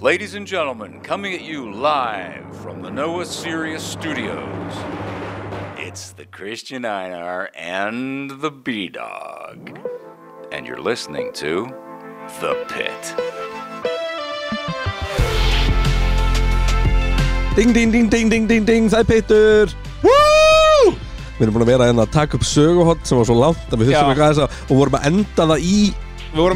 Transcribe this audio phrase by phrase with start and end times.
[0.00, 4.74] Ladies and gentlemen, coming at you live from the Noah Sirius studios,
[5.78, 9.78] it's the Christian Einar and the B Dog.
[10.52, 11.72] And you're listening to
[12.40, 13.16] The Pit.
[17.56, 19.72] Ding, ding, ding, ding, ding, ding, ding, er Petur
[20.04, 20.92] Woo!
[21.38, 23.94] Við erum búin að vera að taka upp söguhott sem var svo langt að við
[23.96, 26.05] eitthvað þess að og vorum að enda það í Við vorum að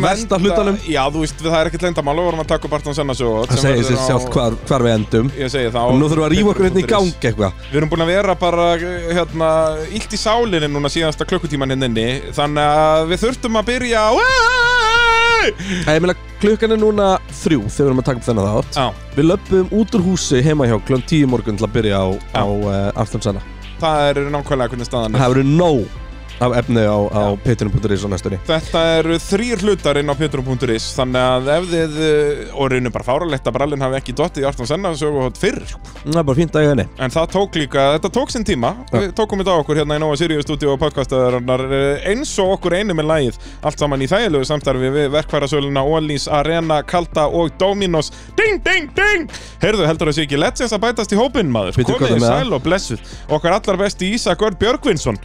[0.05, 0.79] Versta hlutanum.
[0.89, 3.45] Já, þú veist, það er ekkert leyndamál Við vorum að taka upp Barton Senna sögu
[3.51, 5.31] Það segir sér sjálft hvar, hvar við endum.
[5.39, 7.63] Ég segi það nú þurfum við að rífa okkur hérna í gang eitthvað.
[7.71, 8.67] Við erum búin að vera bara,
[9.11, 9.51] hérna,
[9.91, 14.03] illt í sálinni núna síðasta klukkutíman hérna inni Þannig að við þurftum að byrja
[15.41, 17.07] Það er meina klukkan er núna
[17.41, 18.77] þrjú þegar við erum að taka upp þennan þátt.
[18.77, 22.09] Já, Við löpum út úr húsi heima hjá klum tíu morgun til að byrja á,
[22.37, 23.45] á uh, Arthur Sanna
[23.81, 25.23] það er nákvæmlega hvernig staðan er.
[25.23, 25.99] Það verður nóg
[26.41, 28.39] af efni á, á petunum.is á næstunni.
[28.49, 33.07] Þetta eru þrýr hlutar inn á petrum.is Þannig að ef þið, eh, og reynir bara
[33.07, 35.61] fáralegt að brallin hafi ekki dottið í Arton Senna sögu hótt fyrr.
[36.07, 36.87] Er bara fínt að eiga henni.
[36.99, 38.73] En það tók líka, þetta tók sinn tíma.
[38.93, 41.67] Við tókum þetta á okkur hérna í Nóa Sirius stúdíu og podcastaðarinnar
[42.09, 43.41] eins og okkur einu með lagið.
[43.69, 48.13] Allt saman í þægilegu samstarfi við verkfærasöluna Ólís, Arena, Kalda og Dominos.
[48.41, 49.29] Ding, ding, ding!
[49.61, 51.77] Heyrðu, heldur þessi ekki Legends að bætast í hópinn maður.
[51.85, 52.27] Komið það?
[52.31, 53.15] sæl og blessuð.
[53.29, 55.21] Okkar allar besti Ísak Örd Björgvinsson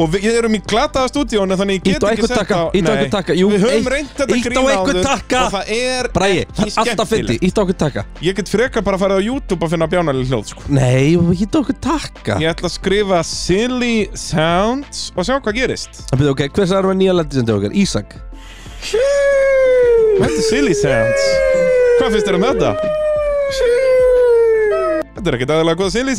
[0.00, 2.92] Og við erum í glataða stúdíónu þannig ég get á ekki sett á ítt á
[2.94, 5.40] einhvern takka Við höfum reynt þetta á grín áður takka.
[5.44, 7.44] Og það er Bræði, ekki það alltaf fyndi, skemmtilegt.
[7.50, 8.04] Ítt á einhvern takka.
[8.24, 10.64] Ég get freka bara að fara á YouTube að finna bjánali hljóð sko.
[10.72, 12.38] Nei, ítt á einhvern takka.
[12.40, 16.02] Ég ætla að skrifa silly sounds og sjá hvað gerist.
[16.08, 17.76] Það byrja, ok, hvers er með nýja lendisendi okkar?
[17.84, 18.16] Ísak.
[20.16, 21.30] Þetta er silly sounds?
[22.00, 23.08] Hvað finnst þér um þetta?
[25.20, 26.16] Þetta er ekkert aðeinslega góð sounds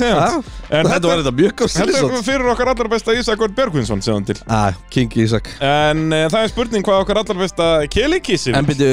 [0.69, 4.03] En Þetta var þetta mjög góð Þetta er fyrir okkar allar besta Ísak Örd Björgvinsson
[4.05, 4.35] segðum til.
[4.53, 5.49] Ah, King Ísak.
[5.65, 8.91] En uh, það er spurning hvað okkar allar besta Kelly Kissi En byrju,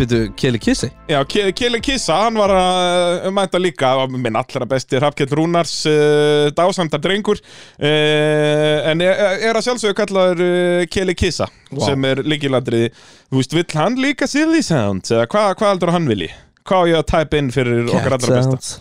[0.00, 4.66] byrju, Kelly Kissi Já, Ke- Kelly Kissa, hann var að uh, mæta líka minn allra
[4.68, 7.38] besti Hrafkell Rúnars uh, dásandar drengur.
[7.78, 9.14] Uh, en er,
[9.54, 11.84] að uh, Kelly Kissa Vá.
[11.86, 12.90] sem er líkilandriði
[13.30, 16.32] þú veist, vill hann líka silly sounds eða hvað hva heldur hann vilji?
[16.70, 18.42] Hvað ég að type inn fyrir okkar allra besta?
[18.46, 18.74] sounds.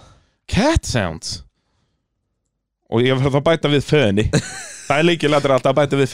[0.49, 1.39] Cat sounds
[2.89, 4.23] og ég verður þá að bæta við föni
[4.87, 6.13] það er líkilandrið alltaf að bæta við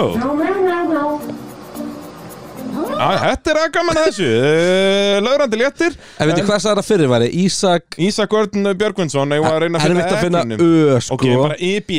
[2.99, 7.10] Á, Þetta er að gaman að þessu uh, Lögrandi léttir En veitu, hvað það fyrir
[7.12, 7.28] væri?
[7.45, 10.66] Ísak Ísak Örn Björgvinsson ég var að reyna að Erfitt að finna efninu.
[10.66, 11.91] Ö, sko Ok, bara IB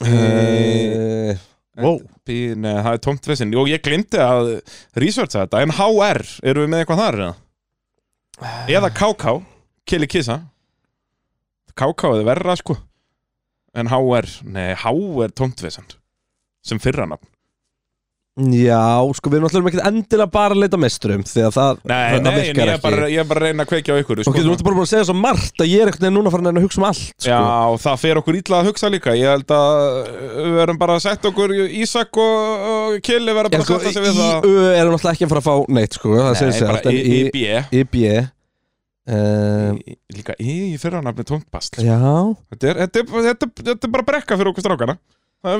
[0.00, 1.36] Eh,
[1.80, 1.98] Wow.
[2.26, 4.52] B, Nei, það er tómt vesinn Og ég glimti að
[5.00, 5.62] researcha þetta.
[5.64, 7.20] En HR, eru við með eitthvað þar?
[7.24, 9.34] Eða, eða KK
[9.90, 10.38] Kelly Kissa.
[11.74, 12.76] KK er verra sko.
[13.74, 15.90] En HR, nei, HR tómt vesinn
[16.66, 17.26] Sem fyrranafn
[18.38, 21.96] Já, sko, við erum náttúrulega ekki endilega bara að leita mesturum Því að það, Nei,
[21.98, 24.22] það, nei, virkar er, bara, ekki ég er bara að reyna að kveikja á ykkur
[24.22, 26.50] Og getur þú bara búin að segja svo margt að ég er ekkert núna farin
[26.52, 27.26] að hugsa um allt sko.
[27.26, 27.40] Já,
[27.82, 29.16] það fer okkur ítla að hugsa líka.
[29.18, 29.74] Ég held að
[30.46, 33.94] við verum bara að setja okkur Ísak og, og Kelly verða bara að sko, setja
[33.98, 36.30] sig í við það Ö erum náttúrulega ekki að fara að fá neitt, sko Það
[36.30, 38.16] Nei, sig bara í, í, í
[39.10, 39.80] um,
[40.14, 41.98] Líka í, í fyrra nafni tóntbast Já.
[42.54, 45.00] Þetta er, bara brekka fyrir okkur strákana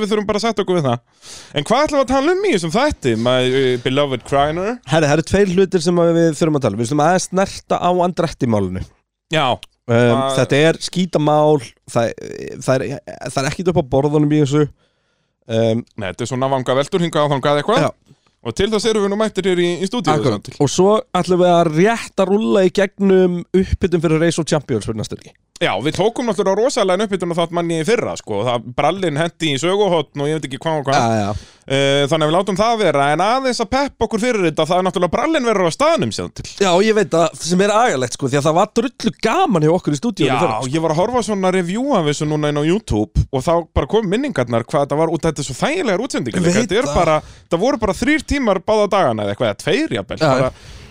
[0.03, 0.99] við þurfum bara að setja okkur við það?
[1.57, 3.13] En hvað ætlum við að tala um í þessum þætti?
[3.25, 6.77] My uh, beloved Kreiner Herri, það eru tveir hlutir sem að við þurfum að tala
[6.77, 6.83] um.
[6.83, 8.83] Við þurfum aðeins snerta á Andretti-málunu
[9.31, 11.59] Já, um, Það- Þetta er skítamál
[11.91, 12.13] það,
[12.67, 14.65] það, er, það er ekkit upp á borðunum í þessu.
[15.51, 17.91] Um, Nei, þetta er svona vanga veldur hingað á þangað eitthvað.
[18.41, 20.15] Og til þess erum við nú mættir hér í, í stúdíu
[20.65, 24.97] Og svo ætlum við að rétta rúlla í gegnum uppbytun fyrir Race of Champions fyrir
[25.03, 28.39] næstu ekki Já, við tókum náttúrulega rosalega uppbytun og þátt manni í fyrra sko.
[28.47, 31.01] það, Brallin hendi í söguhotn og ég veit ekki hvað og hvað.
[31.01, 31.57] Já, já.
[31.71, 34.81] Uh, þannig að við látum það vera en aðeins að peppa okkur fyrir þetta það
[34.81, 36.47] er náttúrulega brallin verður á staðnum síðan til.
[36.65, 39.75] Já, ég veit að sem er agalegt sko Því að það var drullu gaman hjá
[39.77, 40.41] okkur í stúdíu Já,
[40.73, 43.93] ég var að horfa svona review af þessu núna inn á YouTube og þá bara
[43.93, 46.49] kom minningarnar hvað þetta var út þetta er svo þægilegar útsendingar.
[47.29, 50.23] Þetta voru bara þrýr tímar báða dagana eða eitthvað, tveir jafnvel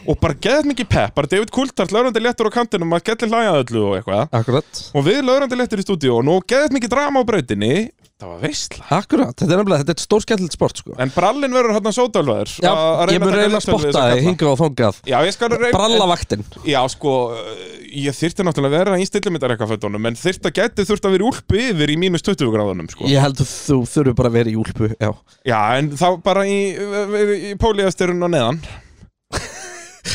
[0.08, 3.56] og bara geðt mikið pepp, bara David Coulthard lögrandi léttur á kantinum að gelli hlæja
[3.64, 4.28] öllu og eitthvað.
[4.40, 4.84] Akkurat.
[4.94, 7.90] Og við lögrandi léttur í stúdíu og nú geðt mikið drama á brautinni.
[8.20, 10.96] Það var veistla Akkurat, þetta er nefnilega, þetta er stór skemmtilegt sport sko.
[11.00, 12.72] En brallin verður hérna sódalvaður Já,
[13.14, 16.82] ég mun reyna að spotta þig hingað og þongað Já, ég skal reyna Brallavaktin Já,
[16.92, 20.88] sko, uh, ég þyrfti náttúrulega að vera í stillimitar eitthvað fötunum en þyrfti að geti
[20.90, 23.08] þurft að vera í úlpu yfir í mínus 20 gráðunum, sko.
[23.08, 25.14] Ég held að þú þurfi bara að vera í úlpu Já,
[25.48, 28.60] Já, en þá bara í, í, í póliastirun og neðan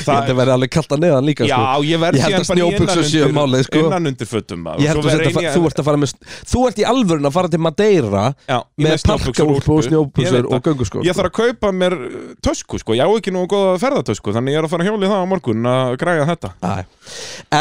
[0.05, 1.85] Þetta verði alveg kallt að neðan líka Já, sko.
[1.89, 3.83] ég verð að snjóbuxur séu málið, sko.
[3.85, 6.15] Innan undir fötum að þú, að, ert að fara með
[6.53, 11.05] Þú ert í alvörun að fara til Madeira Já, með parkaúlpu og snjóbuxur og gönguskó
[11.07, 14.57] Ég þarf að kaupa mér uh, tösku sko, ég á ekki nú góða ferðartösku Þannig
[14.57, 16.75] ég er að fara að hjóli það á morgun að græja þetta Æ.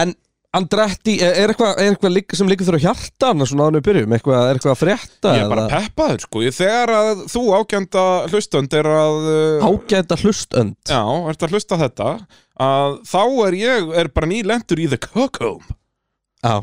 [0.02, 0.16] En
[0.54, 4.44] Andretti, er eitthvað eitthvað líka sem líka þurfa hjartan svona áður en við byrjum, eitthvað,
[4.46, 5.80] er eitthvað að frétta Ég er bara eða?
[5.80, 11.02] peppaður sko, ég, þegar að þú ágænda hlustönd er að uh, ágæta hlustönd Já,
[11.32, 12.12] ert að hlusta þetta
[12.68, 15.66] að þá er ég, er bara nýlendur í The Cocomb
[16.44, 16.62] Já.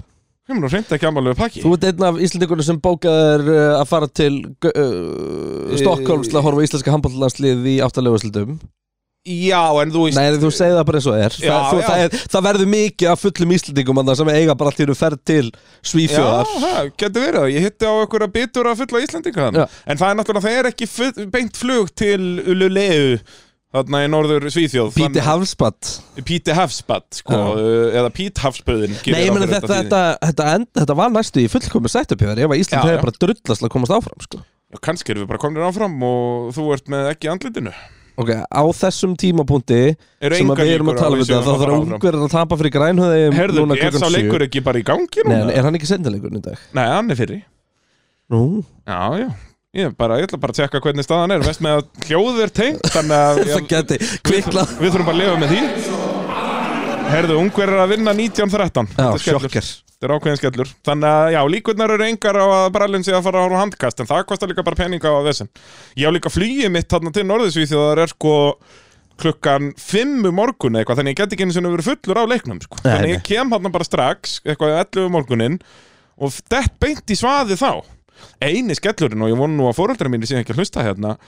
[0.51, 3.61] Ég mun að reynda ekki amalegu pakki Þú ert einn af Íslandingunum sem bókaður uh,
[3.81, 4.35] að fara til
[4.71, 8.61] uh, Stokkólms til að horfa íslenska handbóllandslið í áttaleguslutum
[9.31, 11.81] Já, en þú veist Nei, þú segir það bara eins og er Já, það, þú,
[11.81, 11.87] já.
[11.91, 15.45] það, er, það verður mikið af fullum Íslandingum þarna sem eiga bara einu ferð til
[15.51, 15.61] Já,
[15.93, 17.47] Svíþjóðar það getur verið.
[17.55, 19.05] Ég hitti á einhverja bitur að fulla.
[19.61, 19.65] Já.
[19.87, 23.21] En það er náttúrulega, það er ekki full, beint flug til Ululeu
[23.71, 25.91] þarna í norður Svíþjóð Bíti Þannig- Hafsbatt
[26.27, 28.01] Píti Hafsbad, sko, Já.
[28.01, 30.49] eða Pít Hafsböðin Nei, ég meni þetta, þetta, þetta,
[30.81, 33.03] þetta var næstu í fullkomi sættupjöður Ef að Ísland Já, já.
[33.05, 34.43] bara drullast að komast áfram sko.
[34.71, 37.73] Já, kannski erum við bara komin áfram og þú ert með ekki andlitinu
[38.19, 39.81] Ok, á þessum tímapunkti
[40.21, 42.75] Eru sem við erum að tala um við þetta þá þarf ungverðin að tapa fyrir
[42.75, 45.45] grænhöði Herðu, er sá leikur ekki bara í gangi Nei, núna?
[45.47, 46.65] en er hann ekki sendileikurinn í dag?
[46.77, 47.39] Nei, hann er fyrri.
[48.31, 48.43] Nú,
[48.89, 49.29] Já, já.
[49.71, 51.45] Ég, er bara, ég ætla bara að tjekka hvernig staðan er.
[51.47, 55.15] Vest með að hljóð er tengt Þannig að það ég, geti kviklað við þurfum bara
[55.15, 56.01] að lifa með því.
[57.11, 59.71] Herðu, ungver er að vinna 19-13 Já, er sjokker
[60.01, 60.69] Þetta er ákveðin skellur.
[60.89, 64.09] Þannig að já, líkurnar eru engar á að brallin sé að fara á handkast En
[64.09, 65.51] það kostar líka bara peninga á þessin
[66.01, 68.33] Ég á líka flugið mitt þarna til Norðursvíð Þegar er sko
[69.21, 72.63] klukkan 5 um morgun eitthvað Þannig ég get ekki einu sinni verið fullur á leiknum
[72.65, 72.79] sko.
[72.81, 75.59] Nei, Þannig ég kem þarna bara strax Eitthvað 11 um morgunin
[76.17, 77.71] Og dett beint í svaði þá.
[78.41, 81.19] Eini skellurinn og ég vonu nú að fóreldra mínu sé ekki að hlusta hérna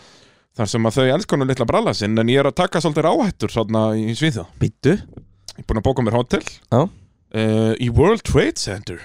[0.57, 3.53] Þar sem að þau elskonu litla bralla sinn En ég er að taka svolítið áhættur
[3.53, 4.49] Svona í Svíþjóð.
[4.65, 6.41] Býttu Ég er búin að bóka mér hótel.
[6.73, 6.87] Já.
[7.35, 9.01] Uh, Í World Trade Center.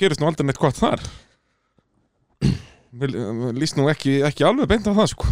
[0.00, 1.00] Gerist nú aldrei neitt gott þar.
[2.42, 5.28] Eh, Lýst nú ekki, ekki alveg beint af það sko.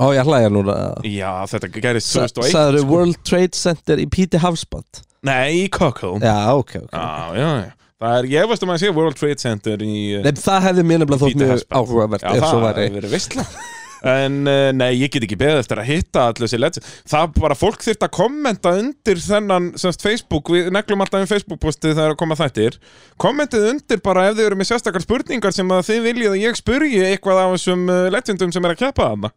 [0.00, 0.74] Ó, ég hlæja núna
[1.04, 2.88] Já, þetta gerist 2001 Sæður sko.
[2.94, 7.72] World Trade Center í Píti Hafsbatt Nei, í Cockholm Já, ok, ok Já, já, já.
[8.00, 9.92] Það er, ég veist um að sé World Trade Center í
[10.24, 11.76] Nei, það hefði mér nefnilega þótt mjög Hafsband.
[11.82, 13.44] áhugavert Já, það hefur verið veistla
[14.06, 17.56] En uh, nei, ég get ekki beðið eftir að hitta allir þessi legend Það bara
[17.58, 22.20] fólk þyrft að kommenta undir þennan semst Facebook, við neglum alltaf um Facebook-postið þegar að
[22.22, 22.78] koma þættir.
[23.20, 26.60] Kommentið undir bara ef þið eru með sérstakar spurningar sem að þið viljið að ég
[26.60, 29.32] spurji eitthvað af þessum uh, legendum sem er að keppa þarna.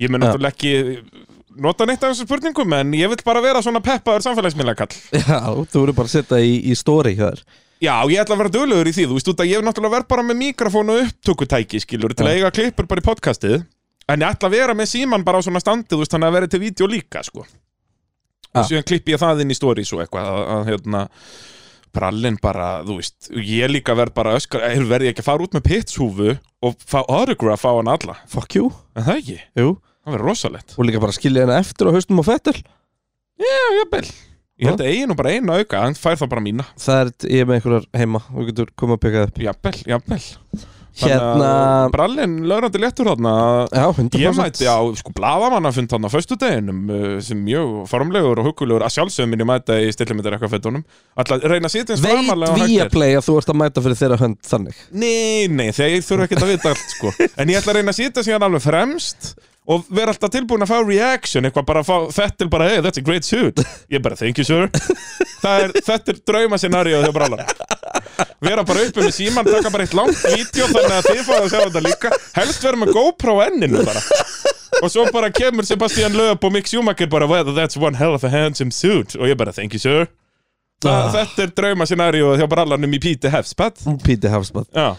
[0.00, 0.72] Ég mun náttúrulega ekki
[1.60, 5.82] nota neitt af þessum spurningum en ég vil bara vera svona peppaður samfélagsmiðlakall Já, þú
[5.84, 7.42] voru bara að setja í, í story hér
[7.82, 9.96] Já, ég ætla að vera dölugur í því, þú veist út að ég hef náttúrulega
[9.96, 13.56] verið bara með mikrofón og upptökutæki, skilur, til að eiga klippur bara í podcastið
[14.10, 16.36] En ég ætla að vera með síman bara á svona standið, þú veist, þannig að
[16.38, 17.44] vera til vídeo líka, sko.
[18.52, 18.60] Ja.
[18.60, 21.04] Og síðan klippi ég það inn í stories og eitthvað, að, að hérna
[21.92, 25.46] Brallin bara, þú veist, ég líka verð bara öskar, er verði ég ekki að fara
[25.46, 26.34] út með pitshúfu
[26.64, 28.18] og fá autograph á hann alla?
[28.32, 28.72] Fuck you.
[28.96, 29.72] En það ekki, Jú.
[30.02, 30.74] Það verður rosalegt.
[30.74, 32.56] Og líka bara skilja henni eftir á haustum og fettul
[33.38, 34.08] Já, jafnvel.
[34.62, 36.66] Ég held að eigi nú bara einu auka, hann fær það bara mína.
[36.78, 39.40] Það er, ég er með einhverjar heima Þú getur komið að byggja upp.
[39.46, 40.20] Jafnvel, jafnvel
[41.00, 43.32] Hérna Brallin, lögrandi léttur þarna.
[43.72, 48.50] Já, 100% Ég mæti á, sko, blaðamannafund þarna á föstudeginum uh, sem mjög formlegur og
[48.50, 50.84] hugulegur að sjálfsögum minni mæta í stillimindar eitthvað fettunum
[51.16, 52.74] Alltaf reyna að sitja eins Veit framalega og hægt er.
[52.76, 54.82] Viaplay að þú ert að mæta fyrir þeirra hönd þannig?
[54.92, 57.14] Nei, nei, þegar ég þurfa ekki að vita allt, sko.
[57.40, 59.32] En ég ætla að reyna að sitja síðan alveg fremst
[59.72, 62.98] og vera alltaf tilbúin að fá reaction eitthvað bara að fá fettil bara, hey, that's
[62.98, 63.62] a great suit.
[63.94, 64.66] Ég bara, thank you sir.
[65.42, 67.44] Það er, Þetta er drauma scenarióð hjá Brallan
[68.42, 71.50] vera bara uppi með síman taka bara eitt langt vídeo þannig að þið fáið að
[71.52, 72.12] sjá þetta líka.
[72.38, 74.02] Helst vera með GoPro enninu bara.
[74.82, 78.24] Og svo bara kemur Sebastian Loeb og Mick Schumacher bara well that's one hell of
[78.24, 79.14] a handsome suit.
[79.20, 80.08] Og ég bara thank you sir.
[80.82, 81.12] Ah.
[81.14, 84.66] þetta er drauma scenarióð hjá Brallanum í Píti Hefspad Píti Hafsbad.
[84.74, 84.96] Já,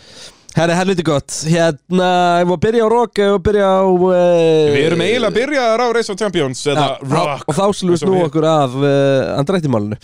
[0.55, 1.33] Herri, helviti gott.
[1.49, 2.07] Hérna,
[2.39, 4.05] ég var að byrja á rock Ég var að byrja á uh,
[4.71, 7.97] við erum eiginlega byrjaðar á Race of Champions eða Já, Rock Og þá og snú
[8.13, 9.97] við- okkur af uh, Andrættimálinu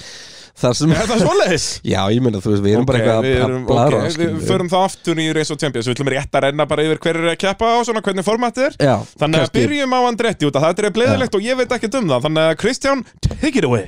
[0.60, 1.66] Þar sem Er það svoleiðis?
[1.94, 4.18] Já, ég meina, þú veist, við erum bara Ok, eitthvað að- erum- að blara ok,
[4.20, 5.88] Við förum það aftur í Race of Champions.
[5.88, 8.66] Við ætlum rétt að renna bara yfir hver er að keppa og svona hvernig formatið
[8.68, 8.76] er.
[8.90, 10.84] Já, Þannig að byrjum á Andretti út að það.
[10.90, 12.26] Er bleðilegt og ég veit ekki um það.
[12.28, 13.86] Þannig að Kristján, take it away.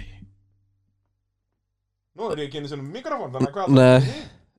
[2.15, 4.13] Nú er ég ekki einu sinni mikrofón Þannig að hvað Nei.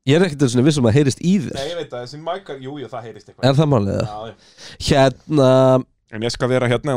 [0.08, 1.54] Ég er ekkert sinni vissum að heyrist í þér.
[1.54, 3.44] Nei, ég veit að þessi mækar, jú, jú, það heyrist eitthvað.
[3.46, 4.08] Er það málið það?
[4.08, 4.86] Já, já.
[4.88, 5.50] Hérna,
[6.12, 6.96] En ég skal vera hérna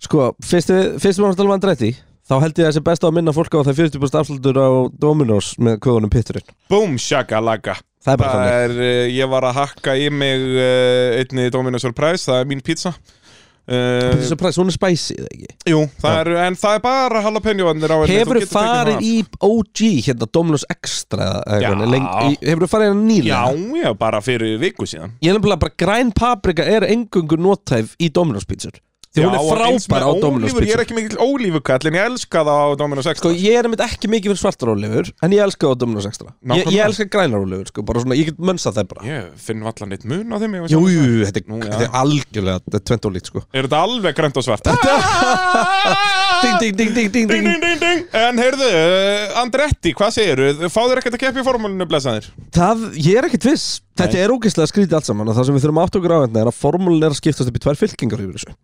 [0.00, 1.88] sko, fyrst við, fyrst við varum að tala um Andrætti
[2.30, 4.70] Þá held ég að þessi best á að minna fólk á það 40% afslutur á
[5.02, 9.46] Dominos með kvöðunum pitturinn Boom, shakalaka Það er bara Það þannig er, uh, ég var
[9.48, 13.72] að hakka í mig uh, einni Domino Surprise, það er mín pizza uh,
[14.14, 15.48] Pizza Surprise, hún er spicy, eða ekki?
[15.72, 19.08] Jú, það er, en það er bara jalapeno-varnir á henni Hefur þú farið það.
[19.10, 21.72] í OG, hérna Dominus Extra Já.
[21.74, 23.40] Hefur þú farið hérna nýlega?
[23.50, 27.98] Já, já, bara fyrir viku síðan Ég er nefnilega bara græn paprika er engungu notæf
[27.98, 28.78] í Dominus pítsur
[29.10, 32.44] Því hún er frábær á Dominus ólífur, Ég er ekki mikill ólífukall en ég elska
[32.46, 35.42] það á Dominus Sko, Extra ég er einmitt ekki mikið fyrir svartar ólifur En ég
[35.42, 36.34] elska það á Dominus Extra.
[36.54, 39.08] Ég, ég elska grænar ólifur, sko, bara svona, ég get mönsað það bara.
[39.08, 40.82] Ég finn vallan eitt mun á þeim Jú,
[41.26, 43.42] þetta er, þetta er algjörlega, þetta er tvent ólíkt, sko.
[43.50, 44.70] Er þetta alveg grænt og svart?
[46.40, 47.44] Ding, ding, ding, ding, ding, Ding, ding.
[47.44, 48.06] ding, ding, ding.
[48.16, 50.70] En heyrðu, uh, Andretti, hvað segirðu?
[50.72, 52.30] Fáður ekkert að keppa í formúlinu, blessaðir?
[52.56, 53.66] Það, ég er ekkert viss
[54.00, 56.42] Þetta er ógeðslega skrítið allt saman og það sem við þurfum átt okkur á hérna
[56.42, 58.54] er að formúlin er að skiptast upp í tvær fylkingar yfir þessu.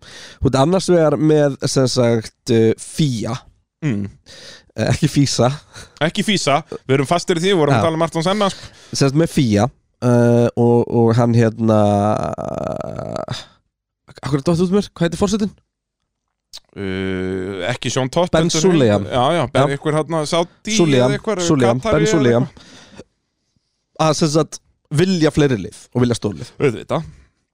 [0.41, 3.35] Þú veit, annars vegar með, sem sagt, uh, FIA.
[3.85, 4.07] Mm.
[4.77, 5.51] eh, ekki FISA.
[6.07, 7.81] Ekki físa, við erum fastir í því, við vorum Já.
[7.83, 8.73] að tala um Martón Senna sko.
[8.89, 11.79] sem sagt með FIA uh, og, og hann hérna
[14.17, 15.53] Akkur er dótt út mér, hvað heitir fórsetin?
[16.77, 22.49] uh, Ekki Sjón Tott Ben Ben ykkur hérna Sáti Suliam, Suliam, Ben Suliam
[23.97, 27.05] að sem sagt vilja fleiri lið og vilja stórlið Auðvitað.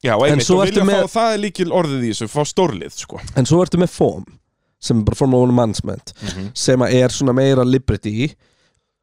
[0.02, 3.20] Já, einmitt, og vilja með- fá, það er líkil orðið í þessu, fá stórlið, sko.
[3.36, 4.24] En svo ertu með FOM
[4.82, 6.50] sem er bara Formula 1 Management Mhm.
[6.54, 8.32] sem að er svona meira liberty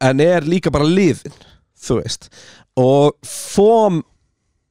[0.00, 1.32] en er líka bara liðin
[1.80, 2.28] þú veist.
[2.76, 4.02] Og FOM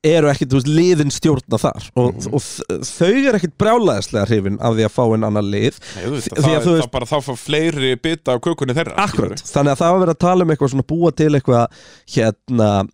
[0.03, 1.89] eru ekkit, þú veist, liðin stjórna þar.
[1.97, 2.33] Og, Mhm.
[2.33, 2.39] og
[2.85, 5.79] þau eru ekkit brjálæðislega hrifin af því að fá einn annan lið.
[5.95, 8.73] Nei, auðvitað, Því að það, þú það veist- bara þá fá fleiri bita á kökunni
[8.77, 11.67] þeirra Akkurat, þannig að það var verið að tala um eitthvað svona búa til eitthvað
[12.15, 12.89] hérna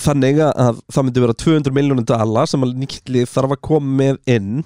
[0.00, 4.20] þannig að það myndi vera 200 miljónum dala sem að nýttlið þarf að koma með
[4.36, 4.60] inn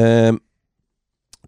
[0.00, 0.38] um,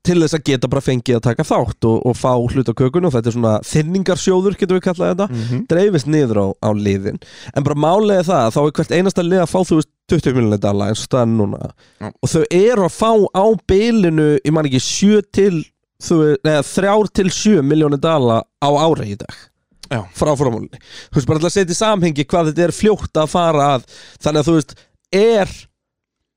[0.03, 3.05] til þess að geta bara fengið að taka þátt og, og fá hlut á kökun
[3.07, 5.61] og þetta er svona þinningarsjóður getum við kallað þetta Mhm.
[5.71, 7.21] dreifist niður á, á liðin
[7.55, 10.35] en bara málega það að þá er hvert einasta lið að fá þú veist 20
[10.37, 11.61] miljónir dala eins og staðan núna
[12.03, 12.11] Já.
[12.11, 15.63] og þau eru að fá á bilinu ég man ekki 7 til
[16.03, 19.31] þú, neða, 3 til 7 miljónir dala á ári í dag.
[20.19, 23.67] Frá framhólinni þú veist bara að setja í samhengi hvað þetta er fljótt að fara
[23.77, 23.87] að
[24.25, 24.75] þannig að þú veist
[25.23, 25.55] er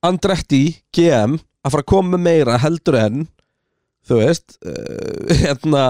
[0.05, 0.63] Andretti
[0.95, 3.23] GM að fara að koma meira heldur en
[4.05, 5.85] þú veist uh, hérna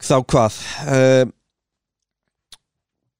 [0.00, 1.24] þá hvað uh,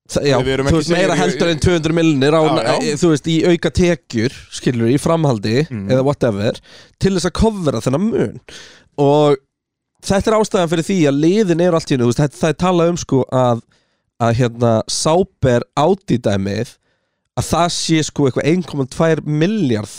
[0.07, 2.75] Það, já, þú veist, meira heldur en 200 miljonir á, Já, já.
[2.79, 5.89] e, þú veist, í auka tekjur skilur, í framhaldi, Mm.
[5.91, 6.61] eða whatever
[7.03, 8.37] til þess að kofvera þennan mun
[9.03, 9.41] og
[10.05, 12.93] þetta er ástæðan fyrir því að liðin eru allt í hennu, það, það er talað
[12.93, 13.63] um sko að,
[14.23, 16.77] að hérna Sáber átidæmið
[17.37, 19.97] að það sé sko eitthvað 1,2 miljard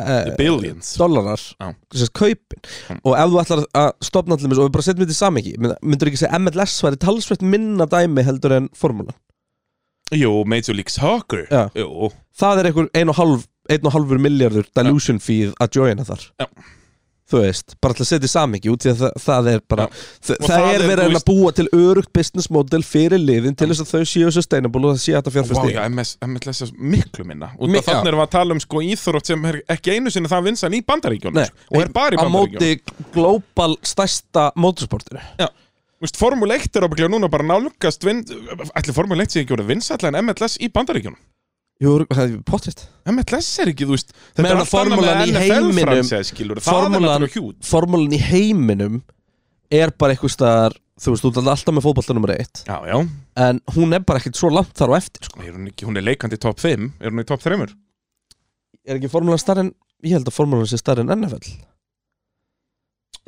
[0.00, 0.94] uh, Billions.
[0.98, 2.62] dollarar þess að kaupin.
[2.88, 3.02] Mm.
[3.02, 6.10] og ef þú ætlar að stopna allir og við bara setjum þetta í samengi myndur
[6.10, 9.16] ekki segja MLS væri talsveit minna dæmi heldur en formúlan?
[10.12, 11.46] Jú, Major League Soccer.
[11.72, 16.24] Jú, það er einhver 1,5 1,5 miljardur dilution fee að joina þar.
[16.42, 16.46] Já.
[17.32, 19.86] Þú veist, bara til að setja í samengi út því að það, það er bara
[19.86, 20.00] Já.
[20.28, 23.68] það, það það er er, verið að búa til örugt business model fyrir liðin til
[23.72, 25.82] þess að þau séu sustainable og það sé hægt að Vá, fjárfæsti já,
[26.28, 27.50] MLS er miklu minna.
[27.58, 28.12] Og það þannig já.
[28.12, 30.82] erum við að tala um sko íþrótt sem er ekki einu sinni það vinsan í
[30.92, 35.22] bandaríkjónum Nei, sko, Og er bara í á bandaríkjónum móti global stærsta motorsportinu.
[36.02, 38.24] Veist, Formule 1 er ábygglega núna bara nálgast vin...
[38.74, 41.20] Ætli Formule 1 sé ekki orðið vinsætla en MLS í bandaríkjónum
[41.82, 45.30] Jú, það er potist MLS er ekki, þú veist Þetta er allt annað formúlan með
[45.32, 49.02] í heiminum- Það er formúlan- formúlan í heiminum
[49.72, 53.08] er bara eitthvað staðar þú veist, þú ert alltaf með fótbolta nummer 1 Já, já.
[53.36, 55.40] En hún er bara ekkert svo langt þar á eftir sko.
[55.42, 57.66] Er hún, ekki, hún er leikandi í top 5 Er hún í top 3?
[58.86, 59.74] er ekki formúlan starri en
[60.04, 61.46] ég held að formúlan sé starri en NFL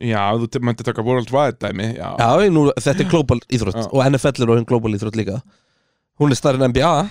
[0.02, 3.86] Já, þú mætti taka worldwide dæmi Já, Já, nú, þetta er global íþrótt Já.
[3.92, 5.36] og NFL er orðin global íþrótt líka.
[6.18, 7.08] Hún er starri en NBA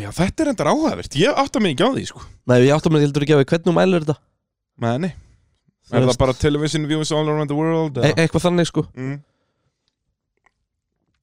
[0.00, 2.96] já þetta er endar áhæðvirt Ég átta mig ekki á því, sko Nei, ég áttum
[2.96, 4.16] að heldur ekki að við hvernig mælur þetta
[4.86, 5.12] Nei, nei
[5.92, 6.14] Er veist.
[6.14, 7.98] það bara television views all around the world?
[8.00, 8.12] e?
[8.16, 9.18] Eitthvað þannig sko Mm.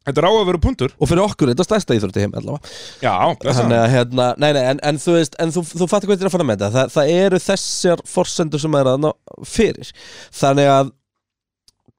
[0.09, 2.35] Þetta er á að vera punktur Og fyrir okkur er þetta stærsta íþrótt í heim
[2.39, 2.71] allavega
[3.03, 3.15] Já,
[3.57, 6.25] Þannig að hérna, nei, nei, en, en þú veist En þú, þú fattir hvað þetta
[6.27, 9.09] er að fara með þetta það, það eru þessar forsendur sem er að ná
[9.49, 9.91] fyrir
[10.39, 10.93] Þannig að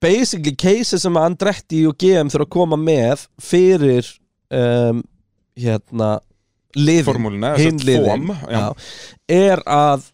[0.00, 4.08] Basically cases sem Andretti og GM þurfa að koma með Fyrir
[4.54, 5.02] um,
[5.60, 6.14] Hérna
[6.78, 8.30] Liðin hinn liðin
[9.26, 10.04] er að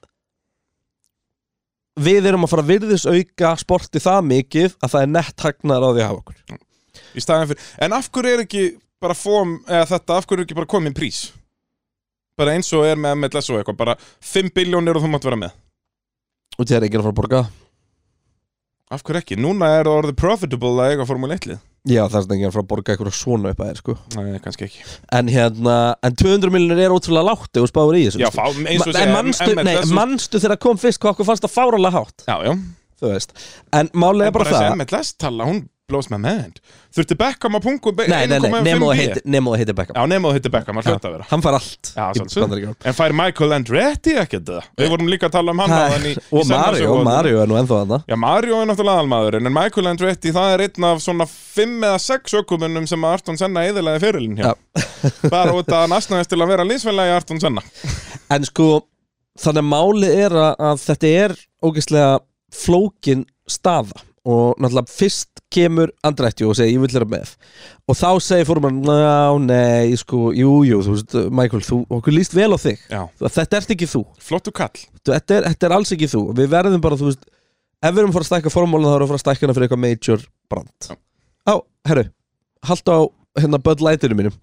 [2.01, 5.85] við erum að fara að virðis auka sporti það mikið að það er nett hagnar
[5.85, 7.61] á því að hafa okkur.
[7.85, 8.65] En af hverju er ekki
[9.01, 11.27] bara fóm þetta, af hverju er ekki bara komin prís?
[12.37, 15.41] Bara eins og er með MLS og eitthvað Bara 5 biljónir og þú mátt vera
[15.41, 15.55] með.
[16.57, 17.45] Og það er ekki að fara að borga.
[18.93, 19.41] Af hverju ekki?
[19.41, 22.55] Núna er það orðið profitable að eiga Formule 1 lið Já, það er svona enginn
[22.55, 23.95] frá að borga eitthvað svona upp að þér sko.
[24.17, 24.81] Nei, kannski ekki.
[25.15, 28.83] En hérna, en 200 miljonir er ótrúlega látt þú spáður í þessu Já, fá, eins
[28.83, 32.27] og segja En manstu þegar kom fyrst hvað okkur fannst það fáralega hátt?
[32.27, 32.53] Já, já.
[32.97, 33.37] Þú veist.
[33.77, 36.59] En málið En er bara bara það þessi MLS tala, hún blows my mind.
[36.95, 39.95] Þurfti Beckham að pungu Nei, nei, nei, nefnum að að heiti Beckham.
[39.95, 41.27] Já, nema þú hitti Beckham, hann hljóta að vera.
[41.31, 41.91] Hann fær allt.
[41.95, 42.07] Já,
[42.59, 42.71] í.
[42.91, 44.51] En fær Michael Andretti ekkert?
[44.81, 46.97] Við vorum líka að tala um hann áðan í, í Og seinna Mario.
[47.07, 48.01] Mario er nú ennþá þarna.
[48.11, 52.03] Já, Mario er náttúrulega aðalmaðurinn En Michael Andretti, það er einn af svona fimm eða
[52.03, 54.51] sex ökumunum sem að Arton Senna eðilaði fyrirlin hjá.
[55.37, 57.63] Bara út að hann asnaðist til að vera lísfélagi Arton Senna.
[58.35, 58.81] En sko,
[59.39, 62.13] þannig að málið er að, að þetta er ógeðslega
[62.65, 67.33] flókin staða og náttúrulega fyrst kemur Andretti og segir ég vil vera með.
[67.87, 72.17] Og þá segir fórum hann, ná, nei, sko, jú, jú, þú veist, Michael, þú, okkur
[72.17, 72.83] líst vel á þig.
[72.91, 74.83] Já, þetta ert ekki þú, flottu kall.
[75.07, 76.23] Þetta er, þetta er alls ekki þú.
[76.41, 77.29] Við verðum bara, þú veist,
[77.79, 79.69] ef við erum fara að stækka formálinu þá erum við fara að stækka hana fyrir
[79.69, 80.91] eitthvað major brand.
[80.91, 80.97] Já.
[81.47, 81.55] á,
[81.87, 82.05] herru,
[82.67, 83.01] haltu á
[83.37, 84.35] hérna Bud Lightinu mínum.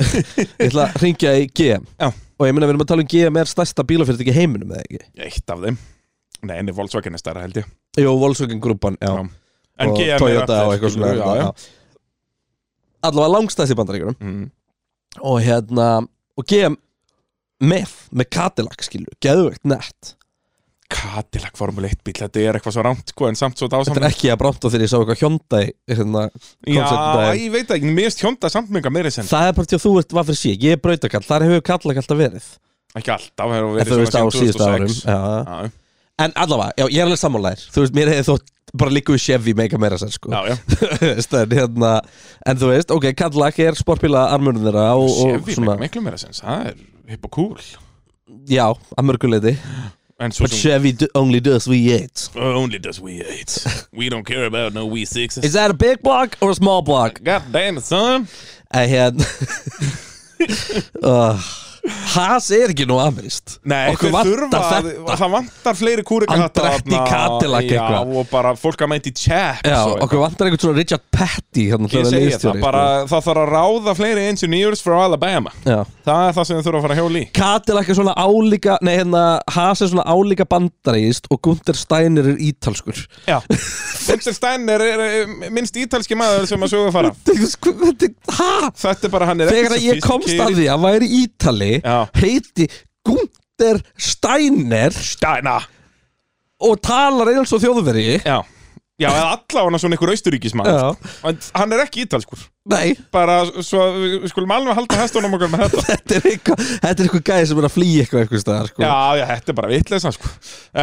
[0.38, 2.12] Ég ætla að ringja í GM Já.
[2.12, 4.84] og ég meina við erum að tala um GM er stærsta bílafyrirtæki í heiminum eða
[4.84, 5.06] ekki?
[5.24, 5.78] Eitt af þeim
[6.44, 7.70] Nei, en Volkswagen er stærra held ég.
[8.00, 9.40] Jú, Volkswagen grúpan, já, Já.
[9.74, 11.48] En og GM er Toyota og eitthvað svona
[13.04, 14.18] allavega langstæðst í bandaríkjunum.
[14.20, 14.44] Mm.
[15.22, 15.88] og hérna,
[16.38, 16.76] og GM
[17.64, 20.14] með, með Cadillac skilur, geðveikt nett.
[20.94, 24.06] Cadillac Formule 1 bíl, þetta er eitthvað svo rámt sko, en samt svo þetta er
[24.10, 26.24] ekki að bránt þegar ég sá eitthvað Hyundai hérna,
[26.68, 26.84] Já,
[27.40, 29.86] ég veit ekki, mér erst hjónda samt mega meiri sem það er bara til að
[29.86, 32.50] þú ert hvað fyrir sí, ég er brautakall þar hefur Cadillac alltaf verið.
[33.00, 35.00] Ekki alltaf, hefur en verið á svona árum síðan 2006.
[35.08, 35.72] já.
[36.22, 39.22] En allavega, já, ég er alveg sammálaðir þú veist, mér hefði þótt bara líka við
[39.24, 40.30] Chevy mega meira sér sko.
[40.30, 40.56] Já, já.
[41.40, 41.90] En, hérna,
[42.46, 46.04] en þú veist, ok, Cadillac er sportbíla armurinn þeirra og, og Chevy svona, mega miklu
[46.06, 46.78] meira sem, það er
[47.14, 47.66] hipp og cool.
[48.50, 48.66] Já,
[48.96, 49.54] að mörguleiti
[50.22, 53.56] En svo but sem Chevy do, only does V8 Only does V8
[53.98, 57.18] We don't care about no V6s is that a big block or a small block?
[57.22, 58.28] God damn it, son.
[58.70, 59.26] En hérna
[61.02, 61.40] uh,
[62.14, 65.16] Haas er ekki nú amirist Nei, Okkur þeir vantar þurfa að- þetta.
[65.20, 67.08] Það vantar fleiri kúrikahatta Andretti þarna.
[67.10, 68.14] Cadillac Já, eitthvað.
[68.20, 72.06] og bara fólk að meinti chaps Já, okkur vantar einhvern svona Richard Petty hérna, Ég
[72.06, 75.74] að segi það, bara það þarf að ráða fleiri engineers frá Alabama sko.
[75.74, 75.82] Já.
[76.08, 78.78] Það er það sem þau þurfa að fara að hjóli í Cadillac er svona álíka
[78.84, 79.24] Nei, hérna,
[79.58, 83.40] Haas er svona álíka bandaríst og Gunther Steiner er ítalskur Já
[84.08, 87.12] Gunther Steiner er, er minnst ítalski maður sem að sögum fara
[88.34, 88.70] Hæ?
[88.76, 91.98] Þetta er bara hann er Þegar að ég komst að því að væri Ítali Já.
[92.20, 92.68] heiti
[93.04, 95.68] Gunther Steiner Steiner
[96.64, 98.42] og talar eins og þjóðveri Já
[98.94, 101.14] Já, eða allavega svona einhver austuríkismann Já.
[101.26, 105.64] En hann er ekki ítalskur Nei, Bara svo við skulum alveg halda hestunum okkur með
[105.64, 108.70] þetta þetta er eitthvað Þetta er eitthvað gæði sem er að flýja eitthvað eitthvað staðar
[108.70, 108.84] sko.
[108.84, 110.30] Já, já, þetta er bara vitleisa sko.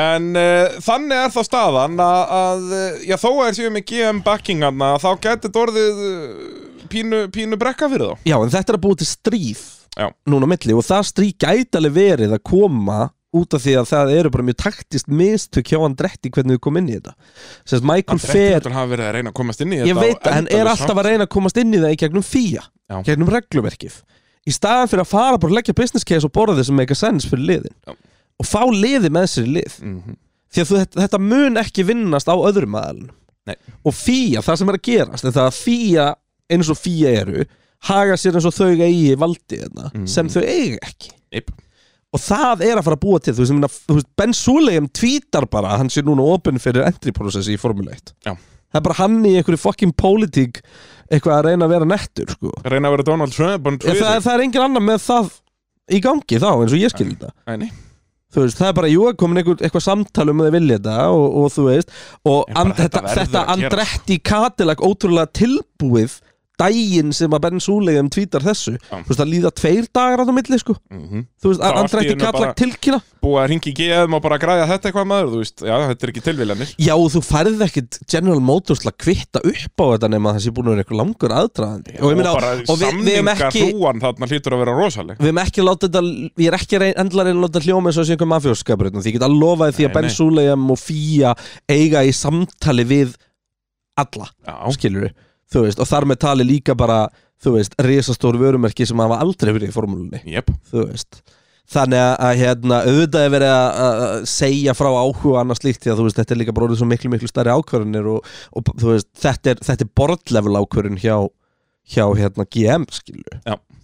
[0.01, 3.87] En uh, þannig er þá staðan að, að uh, já, þó að er séu með
[3.93, 6.51] GM backingarna þá getur þetta orðið uh,
[6.91, 9.63] pínu, pínu brekka fyrir þá Já, en þetta er að búa til stríð
[9.97, 10.07] Já.
[10.29, 12.99] núna á milli og það stríð gæti alveg verið að koma
[13.31, 16.81] út af því að það eru bara mjög taktist mistök hjá Andretti hvernig við komum
[16.81, 17.13] inn í þetta
[17.63, 20.07] Sérst, Michael Andretti fer, náttúrulega hafa verið að reyna að komast inn í ég þetta
[20.07, 22.65] veit að hann er alltaf að reyna að komast inn í það í gegnum fía,
[22.91, 22.97] Já.
[23.07, 24.01] gegnum regluverkið
[24.41, 26.99] í staðan fyrir að fara bara að leggja business case og borða þessum make a
[26.99, 27.95] sense fyrir liðin Já.
[28.41, 30.19] og fá liði með sér í lið mm
[30.51, 33.17] því að þú, þetta, þetta mun ekki vinnast á öðrum aðalunum
[33.49, 33.55] Nei.
[33.87, 36.07] og fía, það sem er að gerast er það að fía
[36.51, 37.45] eins og fía eru
[37.89, 40.07] haga sér eins og þau eigi valdi þarna, Mhm.
[40.07, 41.51] sem þau eigi ekki Yep.
[42.13, 44.87] og það er að fara að búa til þú veist, meina, þú veist Ben Suleim
[44.91, 48.33] tvítar bara að hann sé núna opinn fyrir entry process í Formule 1 Já.
[48.35, 50.61] það er bara hann í einhverju fucking pólitík
[51.11, 52.51] eitthvað að reyna að vera nettur sko.
[52.63, 55.31] Reyna að vera Donald Trump Ég, það, það er engin annar með það
[55.91, 57.31] í gangi þá eins og ég skil þetta
[58.31, 60.99] þú veist, það er bara, jú, komin einhver, eitthvað samtal um að þið vilja þetta
[61.11, 61.89] og, og þú veist
[62.31, 63.41] og and, þetta þetta.
[63.55, 66.19] Andretti Cadillac ótrúlega tilbúið
[66.61, 68.77] daginn sem að Ben Suleim tvítar þessu.
[68.77, 68.97] Já.
[69.01, 70.77] þú veist, það líða tveir dagar á það milli, sko.
[70.93, 72.99] Mm þú veist, í Andretti einu Cadillac bara- tilkynna.
[73.21, 76.11] Búið að ringi GM og bara græða þetta eitthvað maður Þú veist, já, þetta er
[76.11, 80.09] ekki tilviljanir Já, og þú færði ekkit General Motors til að kvitta upp á þetta
[80.09, 83.29] nema að sé búin að vera eitthvað langur aðdraðandi og, meina, bara og við, við
[83.35, 85.21] ekki hrúan þarna hlýtur að vera rosaleg.
[85.21, 86.03] Við hefum ekki látið þetta,
[86.41, 89.05] ég er ekki reyn, endla reyna að láta hljóma eins og þessi einhver mafjóskapur því
[89.11, 90.09] ég get að lofa því að Ben.
[90.17, 91.35] Suleim og Fía
[91.69, 93.13] eiga í samtali við
[94.01, 94.31] alla,
[94.73, 95.11] skilur
[95.51, 97.03] þú veist, og þar með tali líka bara
[97.41, 100.51] þú veist, risastór vörumerki sem hafa aldrei verið í formúlunni, jep.
[100.71, 101.21] Þú veist.
[101.71, 105.93] Þannig að, hérna, auðvitað er verið að, að segja frá áhuga og annað slíkt því
[105.93, 108.89] að þú veist, þetta er líka bróðið svo miklu, miklu stærri ákvörðunir og, og þú
[108.89, 111.15] veist, þetta er, þetta er boardlevel ákvörðun hjá,
[111.93, 112.87] hjá hérna GM,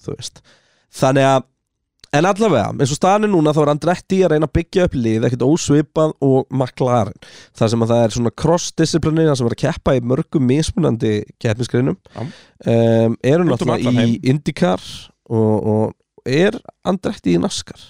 [0.09, 0.41] veist,
[0.99, 1.47] þannig að
[2.15, 4.93] En allavega, eins og staðan er núna þá er Andretti að reyna að byggja upp
[4.95, 7.17] lið ekkert ósvipað og McLaren.
[7.57, 11.97] Þar sem að það er svona cross-disciplinir sem er að keppa í mörgum mismunandi keppnisgreinum.
[12.15, 12.21] Já.
[12.23, 14.85] um, eru um náttúrulega allan í IndyCar
[15.27, 16.55] og, og er
[16.87, 17.83] Andretti í NASCAR?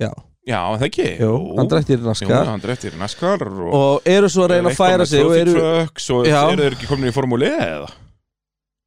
[0.00, 1.04] Já, Já, það ekki?
[1.22, 4.56] Jú, Andretti er í Jú, NASCAR Andretti er í NASCAR og, og eru svo að
[4.56, 5.54] reyna að færa sig og eru,
[5.94, 7.90] þeir ekki komin í Formule E eða?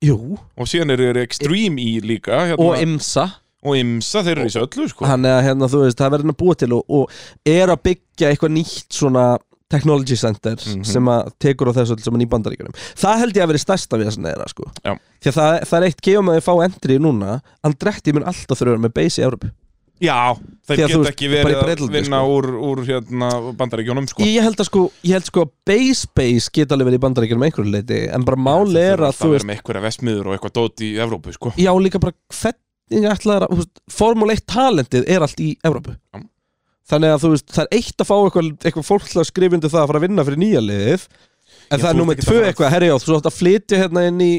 [0.04, 0.18] jú,
[0.60, 3.30] Og síðan eru þeir Extreme E líka hérna, og IMSA
[3.66, 5.06] og IMSA, þeir eru í þessu öllu sko.
[5.10, 7.12] hann er að hérna, þú veist, það verður að búa til og, og
[7.46, 9.26] er að byggja eitthvað nýtt svona
[9.68, 10.84] technology center Mhm.
[10.86, 13.98] sem að tekur á þessu öll saman í bandaríkjunum það held ég að vera stærsta
[13.98, 14.64] við þess að neðra sko.
[14.86, 14.94] Já.
[15.22, 18.60] því að það, það er eitt gefum að þið fá endri núna Andretti mun alltaf
[18.62, 19.50] þurfa með base í Európu
[20.04, 20.36] Já,
[20.68, 22.34] þeir geta veist, ekki verið að vinna sko.
[22.36, 24.24] úr, úr hérna, bandaríkjónum sko.
[24.28, 27.46] ég held að sko, ég held sko að base base geta alveg verið í bandaríkjunum
[27.48, 30.36] einhverju leiti en bara máli er að þú Það veist er með einhverja vestmiður og
[30.36, 31.54] eitthvað dót í Evrópu sko.
[31.58, 32.60] já líka bara hvernig
[32.92, 36.20] ætlaðar að Formule 1 talentið er allt í Európu Já.
[36.92, 39.58] þannig að þú veist, það er eitt að fá eitthvað, eitthvað fólk til að skrifa
[39.58, 41.08] undir það að fara að vinna fyrir nýja liðið
[41.72, 44.06] en það er nummið ekki tvö að eitthvað, herri á, þú átt að flytja hérna
[44.12, 44.32] inn í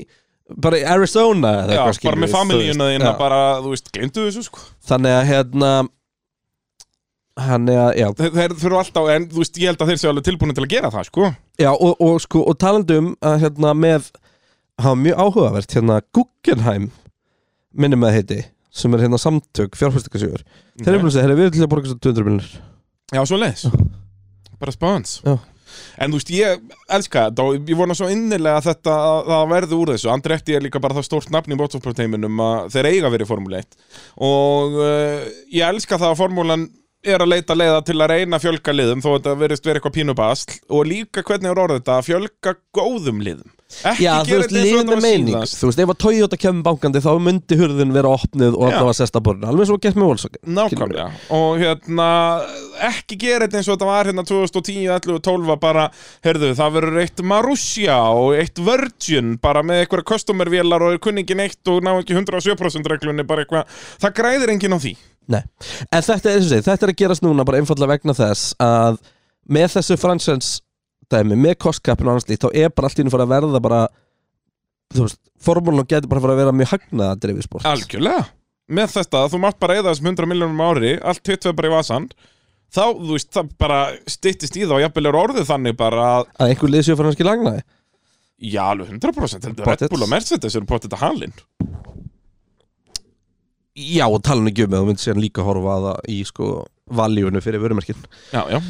[0.63, 3.17] bara í Arizona eða Já, eitthvað, skilur bara með familíuna þína Já.
[3.19, 4.67] bara, þú veist, glemdu þessu sko.
[4.87, 5.71] þannig að hérna
[7.37, 9.99] hann er að, já, Þeir, þeir þurfa alltaf, en þú veist, ég held að þeir
[10.01, 11.33] séu alveg tilbúin til að gera það sko.
[11.61, 14.07] já og, og sko, og talandi um að hérna með
[14.81, 16.87] hafa mjög áhugavert, hérna Guggenheim
[17.79, 18.41] minnum með heiti
[18.77, 20.43] sem er hérna samtök fjárfæstikasjögur
[20.83, 22.57] þeir eru búin að segja, við erum til að borga svo 200 miljonir
[23.15, 23.67] Já, svo leis
[24.57, 25.19] Bara spáns.
[26.01, 26.61] En þú veist, ég
[26.97, 30.11] elska þetta og ég vona svo innilega að þetta að það verði úr þessu.
[30.13, 33.79] Andretti er líka bara það stórt nafn í motorsporteiminum að þeir eiga verið Formule 1
[34.29, 36.67] og uh, ég elska það að Formulan
[37.07, 39.81] er að leita leiða til að reyna að fjölga liðum þó að þetta verðist verið
[39.81, 43.53] eitthvað pínubasl og líka hvernig er orðið þetta að fjölga góðum liðum?
[43.67, 45.49] Ekki Já, þú veist, þetta eins og liðin þetta var meining.
[45.51, 48.77] Þú veist, ef að Toyota kemur bankandi þá myndi hurðin vera opnið og Já.
[48.77, 51.07] allavega sesta borðin Alveg svo gert með Volkswagen Nákvæmlega.
[51.35, 52.07] Og hérna
[52.87, 55.89] ekki gera þetta eins og þetta var hérna 2010, 11 og 12 að bara,
[56.29, 61.43] heyrðu, það verður eitt Marussia og eitt Virgin bara með eitthvað customervélar og er kunningin
[61.49, 64.95] eitt og ná ekki 107% reglunni bara eitthvað, það græðir enginn á því
[65.33, 65.43] Nei,
[65.91, 69.01] en þetta er, þessi, þetta er að gerast núna bara einfallega vegna þess að
[69.51, 70.51] með þessu fransens
[71.11, 73.63] dæmi, með kostkappinu og annars líkt, þá er bara allt í einu fara að verða
[73.63, 73.81] bara
[74.95, 78.25] þú veist, formúlun getur bara fara að vera mjög hagnaða drifið sport Algjörlega,
[78.79, 81.71] með þetta að þú mátt bara eða þessum 100 miljónum ári, allt hitt við bara
[81.71, 82.09] í vasan
[82.75, 86.53] þá, þú veist, það bara styttist í og jafnvel er orðið þannig bara að að
[86.53, 87.63] einhver lið séu fyrir hanski lagnaði
[88.43, 89.87] já, alveg 100% heldur Pottet.
[89.87, 91.39] Red Bull og Mercedes eru potið að halinn
[93.77, 96.19] Já, og tala nú ekki um að þú myndir síðan líka horfa að það í
[96.31, 96.51] sko
[96.97, 98.03] valjúinu fyrir vörumerkin.
[98.33, 98.61] Já, já.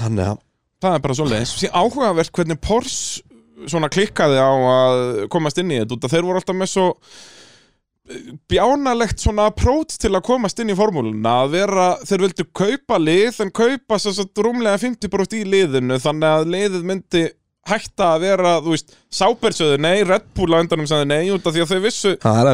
[0.00, 0.46] Þannig að
[0.80, 1.50] Það er bara svo leiðis.
[1.60, 3.26] Sér áhugavert hvernig Porsche
[3.68, 5.02] svona klikkaði á að
[5.32, 10.24] komast inn í þetta þeir voru alltaf með svo eh, bjánalegt svona approach til að
[10.30, 15.36] komast inn í formúluna að vera, þeir vildu kaupa lið en kaupa svo rúmlega 50%
[15.42, 17.26] í liðinu þannig að liðið myndi
[17.68, 21.44] hætta að vera, þú veist Sauber sögðu nei, Red Bull á endanum sagði nei út
[21.44, 22.52] af því að þau vissu, það er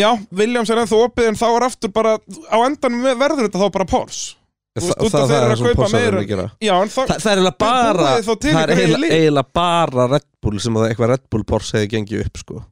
[0.00, 0.10] já,
[0.40, 3.88] Williams er ennþá opið en þá er aftur bara, á endanum verður þetta þá bara
[3.90, 6.48] af það, það eru er að það sem meira verður að gera.
[6.62, 8.10] Já, það, Þa, það er eiginlega bara
[8.40, 12.42] Það er eiginlega, bara Red Bull sem að eitthvað Red Bull Porsche hefði gengið upp
[12.44, 12.62] sko.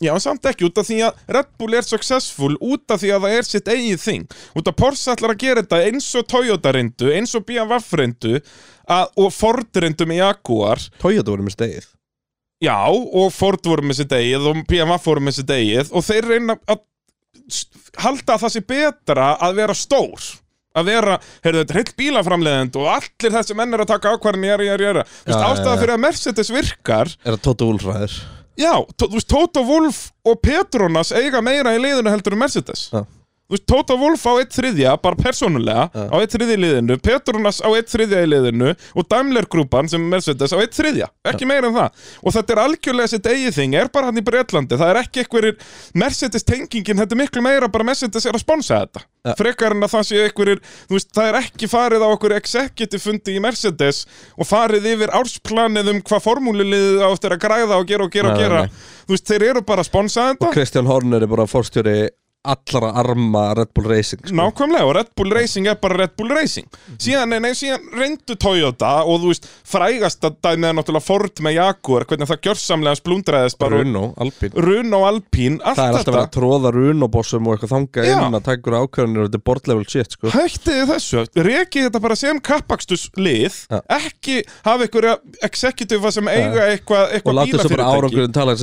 [0.00, 3.10] Já, en samt ekki, út af því að Red Bull er successful út af því
[3.16, 4.26] að það er sitt eigið þing.
[4.56, 8.36] Út af Porsche ætlar að gera þetta eins og Toyota reyndu, eins og BMW reyndu
[8.38, 10.86] að, og Ford reyndu með Jaguar.
[11.02, 11.90] Toyota voru með stegið
[12.60, 16.28] Já, og Ford voru með sitt eigið og BMW voru með sitt eigið og þeir
[16.34, 16.82] reyna að
[18.00, 20.26] halda að það sé betra að vera stór
[20.78, 24.46] að vera, heyrðu þetta er heill bílaframleðend og allir þessi menn er að taka ákvarðin
[24.46, 25.80] jæra, jæra, jæra, þú veist, Já, já, ástæða já.
[25.80, 28.14] fyrir að Mercedes virkar Er það Toto Wolff ræðir
[28.60, 33.02] Já, þú veist, Toto Wolff og Petronas eiga meira í liðinu heldur en Mercedes Já.
[33.50, 37.58] Þú veist, Toto Wolff á eitt þriðja, bara persónulega á eitt þriðja í liðinu, Petronas
[37.58, 41.66] á eitt þriðja í liðinu og Daimler-grúpan sem er Mercedes á eitt þriðja, ekki meira
[41.66, 42.04] en það.
[42.22, 45.24] Og þetta er algjörlega sitt eigið þing, er bara hann í Bretlandi, það er ekki
[45.24, 45.58] einhverjir
[46.04, 49.34] Mercedes-tengingin, þetta er miklu meira bara Mercedes er að sponsa þetta, Já.
[49.38, 53.02] frekar en að það sé einhverjir, þú veist, það er ekki farið á einhverju executive
[53.02, 54.04] fundi í Mercedes
[54.38, 58.30] og farið yfir ársplanið um hvað formúliliðið á eftir að græða og gera og gera
[58.30, 59.04] og Nei, nei, gera, nei.
[59.10, 60.48] þú veist, þeir eru bara að sponsa þetta.
[60.50, 61.96] Og Kristján Horner er bara fórstjóri
[62.44, 64.32] allra arma Red Bull Racing sko.
[64.34, 66.66] Nákvæmlega og Red Bull Racing er bara Red Bull Racing.
[66.96, 71.56] Síðan, nei, nei, síðan reyndu Toyota og þú veist, frægasta dæmið er náttúrulega Ford með
[71.58, 76.22] Jaguar, hvernig það gjörsamlega splundraðist bara Runo, Alpín Runo, Alpine, allt Það er alltaf þetta.
[76.24, 78.14] að tróða Runo-bossum og eitthvað þanga Já.
[78.16, 80.32] inn að taka ykkur ákvörðinir og þetta er board level shit sko.
[80.34, 83.80] Hættið þessu, rekið þetta bara sem kappakstus lið, Já.
[84.00, 85.10] ekki hafa ykkur
[85.44, 88.00] executive sem eiga eitthvað og eitthva látið svo bara bílafyrirtæki.
[88.00, 88.62] árangurinn tala að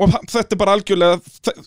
[0.00, 1.19] Og þetta er bara með þ-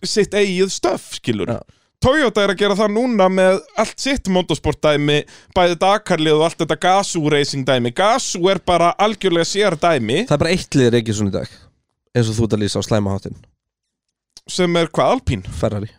[0.04, 1.60] sitt eigið stöf, skilur Já.
[2.04, 5.22] Toyota er að gera það núna með allt sitt motorsport dæmi,
[5.56, 7.94] bæði Dakarlið og allt þetta Gazoo racing dæmi.
[7.96, 10.26] Gazoo er bara algjörlega sér dæmi.
[10.28, 11.54] Það er bara eitt liður ekki svona í dag
[12.14, 13.38] eins og þú ert að lýsa á slæmaháttin
[14.52, 15.46] sem er hvað, Alpín?
[15.60, 15.94] Ferrari.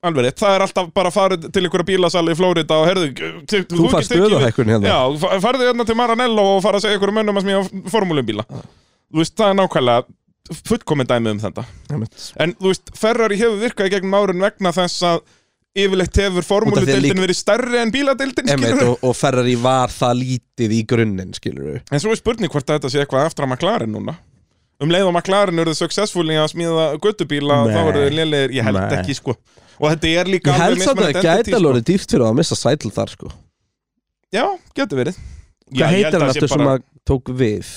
[0.00, 3.10] Alveg rétt, það er alltaf bara farið til einhverja bílasali í Flórida og herðu
[3.44, 4.88] Þú, Þú fær stöðuhækkun hérna.
[4.88, 8.44] Já, fa- farðu hérna til Maranello og fara að segja einhverjum mönnum að smíða formúlumbíla.
[8.48, 10.06] Þú veist, það er nákvæmlega
[10.66, 11.64] fullkomin dæmi um þetta.
[12.40, 15.20] En þú veist, Ferrari hefur virkað í gegnum árun vegna þess að
[15.78, 20.80] yfirleitt hefur formúludeildin líka- verið stærri en skilur og, og Ferrari var það lítið í
[20.86, 21.30] grunninn
[21.92, 24.16] En svo er spurning hvort þetta sé eitthvað eftir að McLaren núna
[24.80, 27.74] Um leið og McLaren eru successful í að smíða göttubíla Nei.
[27.76, 28.96] þá eru þeir lélegir, ég held Nei.
[28.98, 29.36] ekki sko
[29.80, 31.70] Og þetta er líka Ég held alveg samt að það gæti alveg sko.
[31.70, 33.30] orðið dýrt fyrir að missa sætl þar sko
[34.32, 35.20] Já, getur verið
[35.70, 37.68] Hvað heitir eftir sem að tók við?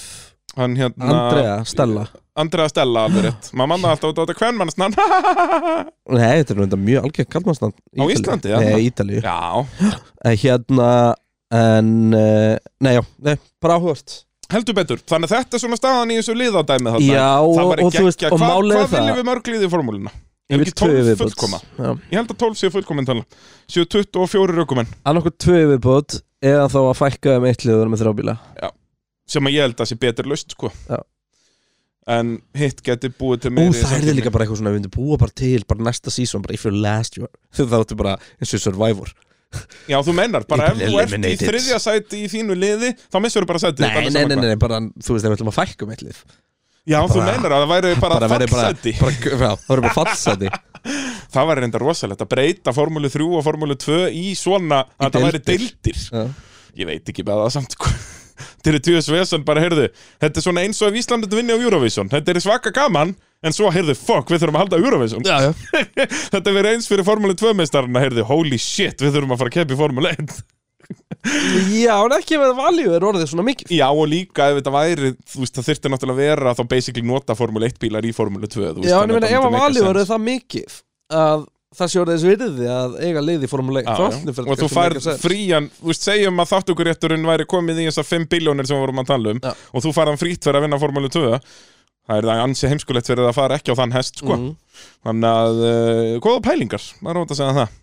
[0.58, 2.04] Hann hérna Andrea, Stella.
[2.38, 3.50] Andrea Stella alveg rétt.
[3.58, 4.98] Maður manna alltaf út á þetta hvernmannsnafn
[6.18, 8.58] Nei, þetta er nú þetta mjög algjörn kallmannsnafn Á Íslandi, já.
[8.62, 9.22] Nei, Ítalíu.
[9.26, 9.66] Já,
[10.30, 10.92] En hérna
[11.54, 16.14] En, uh, nei já, nei, bara áhugast heldur betur Þannig að þetta er svona staðan
[16.14, 17.10] í þessu liðadæmi þarna.
[17.14, 19.68] Já, Það og, og þú veist, og málið er Hvað það viljum við mörg liði
[19.68, 20.14] í formúluna?
[20.52, 21.22] Ég vil ekki tvö 12 viðbót.
[21.24, 21.60] fullkoma?
[21.78, 21.90] Já.
[22.10, 23.26] Ég held að 12 séu fullkomin tala
[23.72, 28.36] Séu 24 raukumenn Annarkoð tvö viðbót eða þá að fækka um eitt liður með þrábíla
[29.30, 30.72] sem að ég held að sé betur laust sko.
[32.14, 34.16] En hitt geti búið til meiri það er samkeppni.
[34.18, 36.76] líka bara eitthvað svona við myndum búa bara til bara næsta season, bara if you're
[36.76, 37.36] last you are.
[37.56, 39.14] Þú þáttu bara eins og Survivor.
[39.92, 43.46] Já, þú mennar, bara ef þú ert í þriðja sæti í þínu liði þá missur
[43.46, 45.86] þú bara sæti Nei, nei, nei, nei, bara, þú veist, ef við ætlum að fækka
[45.86, 46.24] um eitt lið.
[46.90, 48.92] Já, þú mennar að það væri bara, fallsæti.
[48.98, 50.50] já, það verður bara fallseti
[51.34, 55.28] Það væri reynda rosalegt að breyta Formúlu 3 og Formúlu 2 í svona að það
[55.30, 56.02] væri deildir.
[56.76, 57.78] Ég veit ekki með það samt
[58.38, 59.90] Þetta er Tjóðs Vesson, bara heyrðu
[60.24, 62.10] Þetta er svona eins og ef Ísland þetta vinni á Eurovision.
[62.12, 65.28] Þetta er svaka gaman, en svo heyrðu Fuck, við þurfum að halda Eurovision.
[65.28, 65.54] Já, já.
[66.34, 69.58] Þetta verið eins fyrir Formúlu 2 meistarna Heyrðu, holy shit, við þurfum að fara að
[69.60, 70.36] keppa í Formúlu 1
[71.84, 73.70] Já, en ekki með valjú er orðið svona mikið.
[73.72, 77.06] Já, og líka ef þetta væri Þú veist, það þyrfti náttúrulega að vera Þá basically
[77.08, 79.56] nota Formúlu 1 bílar í Formúlu 2 þú veist, Já, en ég meina, ef að
[79.56, 79.94] valjú sense.
[80.04, 80.76] er það mikið
[81.24, 81.46] að
[81.78, 84.18] það sé orðið þessu virði að eiga lið í Formule 1 Já, þá já.
[84.20, 88.10] allir fyrir og þú færð frían þú veist, segjum að þáttukurétturinn væri komið í þessar
[88.10, 89.54] 5 biljónir sem við vorum að tala um Já.
[89.54, 91.24] og þú færðan frýtt fyrir að vinna Formúlu 2
[92.04, 94.36] það er það ansi heimskulegt fyrir að fara ekki á þann hest sko.
[94.36, 94.52] Mhm.
[95.08, 97.80] þannig að, uh, góða pælingar maður rátt að segja það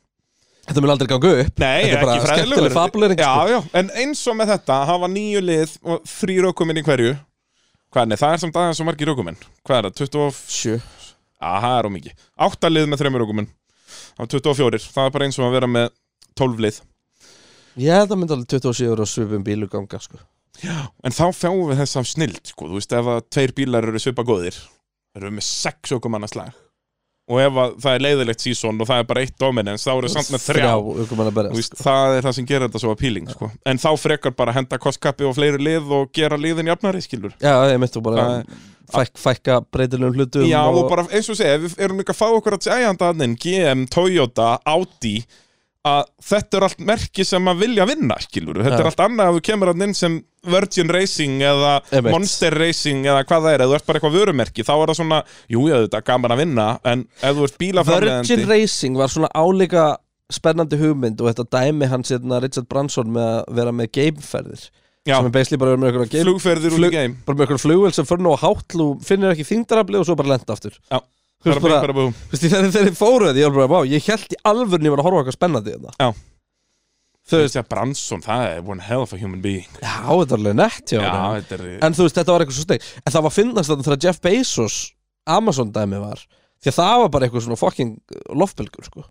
[0.71, 3.49] Þetta mun aldrei ganga upp Nei, Þetta er bara skemmtileg fabulering Já, sko.
[3.51, 8.21] já, en eins og með þetta hafa nýju lið og þrý rökuminn í hverju er
[8.21, 10.37] það er samt aðeins svo margir rökuminn Hvað er það, 20 og...
[10.53, 10.77] Sjö
[11.41, 13.49] Á, það er ómikið Átta lið með þreymur rökuminn
[14.21, 15.93] Er 24, það er bara eins og að vera með
[16.41, 16.81] 12 lið.
[17.81, 20.21] Ég held að myndi alveg 27 ára svipum bílu ganga sko.
[20.61, 22.69] En þá fjáum við þess af snild sko.
[22.69, 24.59] Þú veist, ef að tveir bílar eru svipa góðir
[25.17, 26.53] erum við með sex ökumanna slag
[27.31, 30.09] og ef að það er leiðilegt sísón og það er bara eitt dominance, þá eru
[30.09, 30.71] við samt með þrjá.
[31.11, 33.51] Þú berjast veist, það er það sem gerir þetta svo appealing sko.
[33.71, 37.37] en þá frekar bara henda kostkappi og fleiri lið og gera liðin jafnari skilur.
[37.39, 38.57] Já, ég og bara Það
[38.95, 42.27] fæk, fækka breytilegum hlutum Já, og bara eins og segja, við erum líka að fá
[42.31, 43.01] okkur að segja hann
[43.41, 45.21] GM, Toyota, Audi
[45.89, 48.83] að þetta er allt merki sem að vilja vinna, skilur þetta Já.
[48.83, 50.19] er allt annað að þú kemur hann inn sem
[50.51, 52.13] Virgin Racing eða Einmitt.
[52.13, 54.99] Monster Racing eða hvað það er, ef þú ert bara eitthvað vörumerki þá er það
[55.01, 59.01] svona, jú, ég þetta er gaman að vinna en ef þú ert Virgin bílaframleðandi Racing
[59.01, 59.87] var svona álíka
[60.31, 64.69] spennandi hugmynd og þetta dæmi hans hérna, Richard Branson með að vera með gameferðir
[65.11, 67.47] Já, sem er basically bara með einhverja game flugferðir út flug- í game bara með
[67.47, 70.55] einhverja flugvel sem fyrir nú á hátt þú finnir ekki þingdarafli og svo bara lenda
[70.57, 70.79] aftur.
[70.91, 71.01] Já,
[71.41, 73.71] Þú bara veist bara, bara, bara, þú veist, þegar þeir fóru þetta ég var bara,
[73.73, 76.11] vá, ég held í alvörni ég var að horfa eitthvað spennandi þetta Já.
[77.31, 79.69] Þú veist, að Branson, það er one hell of a human being.
[79.81, 81.37] Já, þetta er alveg nett já, Já, honum.
[81.45, 83.87] þetta er En þú veist, þetta var eitthvað svo steg En það var finnast þetta
[83.87, 84.77] þegar Jeff Bezos
[85.31, 86.25] Amazon dæmi var.
[86.61, 87.93] Því að það var bara eitthvað svona fucking
[88.41, 89.05] loftbelgur sko.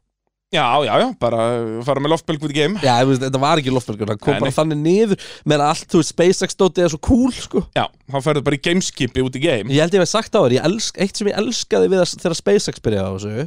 [0.50, 1.44] Já, já, já, bara
[1.86, 4.40] fara með loftbelg út í game Já, veist, þetta var ekki loftbelgur Það kom Nei,
[4.42, 4.56] bara nei.
[4.56, 7.62] þannig niður Meðan allt, þú veist, SpaceX dótið er svo cool sko.
[7.78, 10.42] Já, þá ferðu bara í gameskipi út í game Ég held ég hef sagt á
[10.42, 13.46] þér ég elsk, Eitt sem ég elskaði við að, þegar SpaceX byrjaði á þessu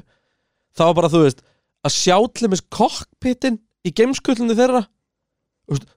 [0.79, 1.43] Það var bara, þú veist
[1.83, 5.88] Að sjá til með cockpitin Í gameskullinu þeirra Þú veist,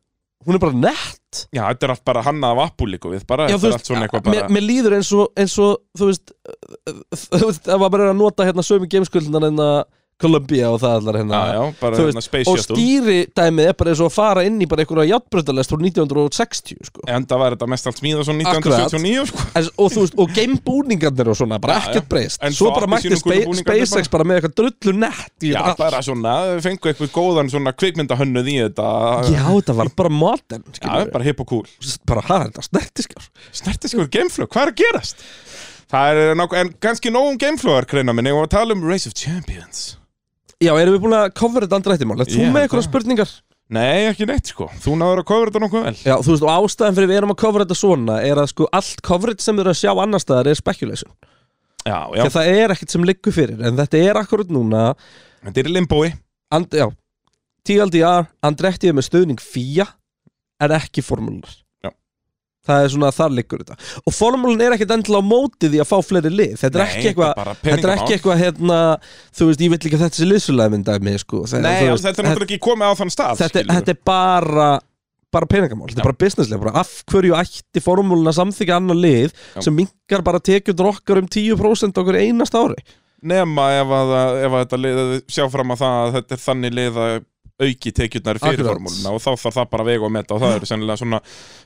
[0.46, 3.46] Hún er bara nett Já, þetta er allt bara hannað af Apple líka við bara,
[3.50, 5.56] Já, þetta þú er veist, allt svona eitthvað bara mér, mér líður eins og, eins
[5.62, 6.34] og þú veist,
[7.30, 9.80] þú veist, ef maður bara er að nota hérna sömu gameskuldunar en að
[10.16, 11.40] Columbia og það allar hérna.
[11.44, 12.76] Já, já, hérna Space og Shuttle.
[12.80, 16.78] stýri dæmið er bara eins og að fara inn í bara einhverja játbröndalest frá 1960
[16.88, 17.02] sko.
[17.12, 18.86] Enda var þetta mest allt smíða Akkurat.
[18.96, 19.44] 1979 sko.
[19.60, 22.40] en, og veist, og gamebúningarnir og svona bara Já, ekkert breyst.
[22.40, 24.24] En svo svo bara mætti SpaceX bara.
[24.24, 28.88] með eitthvað drullu nett Já, bara svona, fengu eitthvað góðan svona kvikmyndahönnuð í þetta.
[29.36, 31.68] Já, þetta var bara modern Já, bara hip og cool.
[32.08, 33.28] Bara, hæ, þetta snertiskjár.
[33.52, 35.28] Snertiskur gameflug, hvað er að gerast?
[35.92, 39.98] Það er nokkuð, en kannski nógum gameflower kreina minni og tala um Race of Champions
[40.64, 42.22] Já, erum við búin að cover þetta andrættimál?
[42.24, 42.86] Er þú með það.
[42.88, 43.34] spurningar?
[43.76, 46.52] Nei, ekki neitt sko, þú náður að cover þetta nokkuð vel Já, þú veist, og
[46.54, 49.64] ástæðan fyrir við erum að cover þetta svona er að sko allt coverage sem við
[49.66, 51.16] erum að sjá annar staðar er speculation
[51.82, 54.84] Já, já, Þegar það er ekkert sem liggur fyrir En þetta er akkurat núna
[55.42, 56.12] þetta er í limbói
[56.54, 56.86] and, Já,
[57.66, 59.90] TLDR Andretti er með stöðning FIA
[60.62, 61.65] En ekki formúlunar Já.
[62.66, 63.76] Það er svona, þar liggur þetta
[64.06, 66.88] Og formúlun er ekkert endilega á móti því að fá fleiri lið Þetta er Nei,
[66.88, 67.96] ekki þetta eitthvað er bara Þetta er peningamál.
[68.06, 68.80] ekki eitthvað, hérna
[69.38, 71.44] Þú veist, ég vil ekki að þetta sé liðsulega myndaði sko.
[71.46, 73.78] Þegar- Nei, þú veist, þetta er náttúrulega ekki komið á þann stað þetta, skilurðu.
[73.80, 74.70] þetta er bara
[75.36, 79.62] bara peningamál, þetta er bara businesslega bara af hverju ætti formúluna samþykja annar lið Já.
[79.66, 82.80] sem minkar bara tekjur okkar um 10% okkur einast ári
[83.26, 84.12] Nema ef að,
[84.46, 85.00] ef að þetta lið,
[85.34, 87.16] sjá fram að það að þetta er þannig lið að
[87.56, 90.36] auki tekjurnar fyrir formúluna og þá þarf það bara að vega og meta.
[90.36, 91.20] Og það eru sennilega svona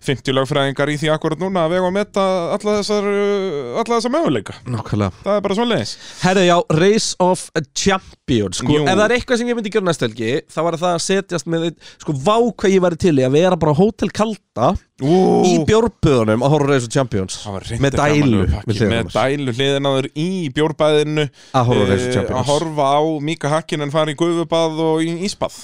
[0.06, 4.14] 50 lögfræðingar í því akkurat núna að vega og meta alla þessar, uh, alla þessar
[4.14, 4.58] möguleika.
[4.70, 5.24] Nákvæmlega.
[5.24, 8.60] Það er bara svona leiðis Herðu, já, Race of Champions.
[8.62, 8.84] Sko, Jú.
[8.86, 11.50] ef það er eitthvað sem ég myndi gera næstu helgi þá var það að setjast
[11.50, 11.66] með
[12.04, 16.44] sko, vá hvað ég væri til í að vera bara á Hotel Kalda í bjórböðunum
[16.44, 17.40] að horfa Race of Champions.
[17.82, 21.26] Með dælu með dælu hliðin á þér í bjórbæðinu
[21.56, 25.62] að horfa Champions að horfa á Mika Hakkinen fara í gufubað og í ísbað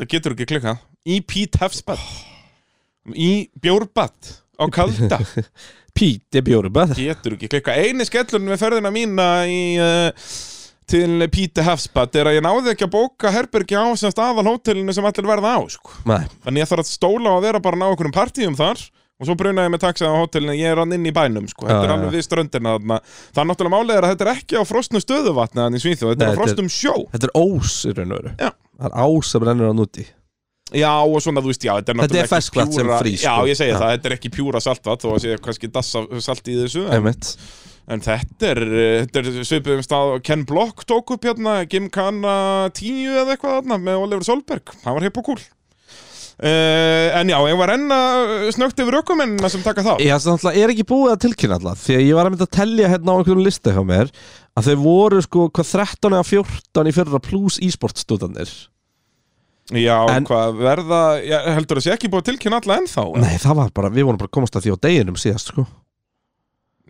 [0.00, 0.82] það getur ekki klikkað.
[1.04, 2.04] Í Pete Hefsbað
[3.12, 4.34] í bjórbað.
[4.56, 5.20] Á kalda.
[5.94, 7.84] Pete er bjórböð getur ekki klikkað.
[7.84, 10.32] Eini skellun með ferðina mína í uh,
[10.90, 14.94] til Pete Hefsbað er að ég náði ekki að bóka herbergi á sem staðal hótelinu
[14.94, 15.94] sem allir verða á sko.
[16.04, 18.82] Þannig ég þarf að stóla á að vera bara ná okkur um partíum þar
[19.14, 20.58] og svo brunaði ég með taxið á hótelinu.
[20.58, 21.68] Ég er hann inn í bænum sko.
[21.70, 23.00] þetta er alveg við ströndina þarna.
[23.30, 26.26] það er náttúrulega er að þetta er ekki á frostnu stöðuvatni þannig í Svíþjóð, þetta
[26.26, 26.94] er á frostum sjó.
[27.14, 28.34] þetta er ós í raun og veru.
[28.78, 30.04] Það er ás sem rennur á núti.
[30.74, 33.22] Já og svona þú veist, já, þetta er Þetta er ekki ferskvatn sem pjúra- frýs,
[33.22, 33.46] já, sko.
[33.46, 33.78] ég segi Já.
[33.78, 37.10] það, þetta er ekki pjúra saltvat þó að sé kannski dassa salt í þessu en,
[37.94, 43.12] en þetta er, eh, er svipið um stað Ken Block tók upp hérna Gymkhana 10
[43.12, 45.44] eða eitthvað þarna með Oliver Solberg, hann var hipp og cool.
[46.34, 50.56] Uh, en já, ég var enn að snögt yfir ökumennina sem taka þá Já, það
[50.58, 53.14] er ekki búið að tilkynna alltaf Því að ég var að mynda að tellja hérna
[53.14, 54.10] á einhverjum listu hjá mér
[54.54, 58.50] Að þau voru sko hvað 13 eða 14 í fyrra plus e-sport stúdanir
[59.72, 63.04] Já, En- hvað verða, já, heldur það sé ekki búið að tilkynna alla ennþá?
[63.08, 63.22] eða?
[63.24, 65.64] Nei, það var bara, við vorum bara að komast að því á deginum síðast sko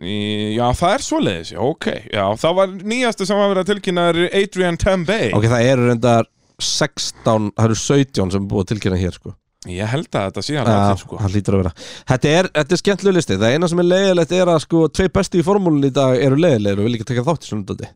[0.03, 3.69] Í- Já, það er svoleiðis, já, ok Já, það var nýjastu sem var verið að
[3.71, 6.27] tilkynna er Adrian Tambay Ok, það eru reyndar
[6.59, 9.33] 16, það eru 17 sem búið að tilkynna hér sko
[9.71, 11.19] Ég held að þetta sé hann Já, allir, sko.
[11.23, 11.73] það lítur að vera.
[12.11, 13.37] Þetta er, þetta er skemmtileg listi.
[13.41, 16.37] Það eina sem er leiðilegt er að sko Tvei bestu í formúlun í dag eru
[16.39, 17.91] leiðilegir og vil ekki taka þátt í svona dóti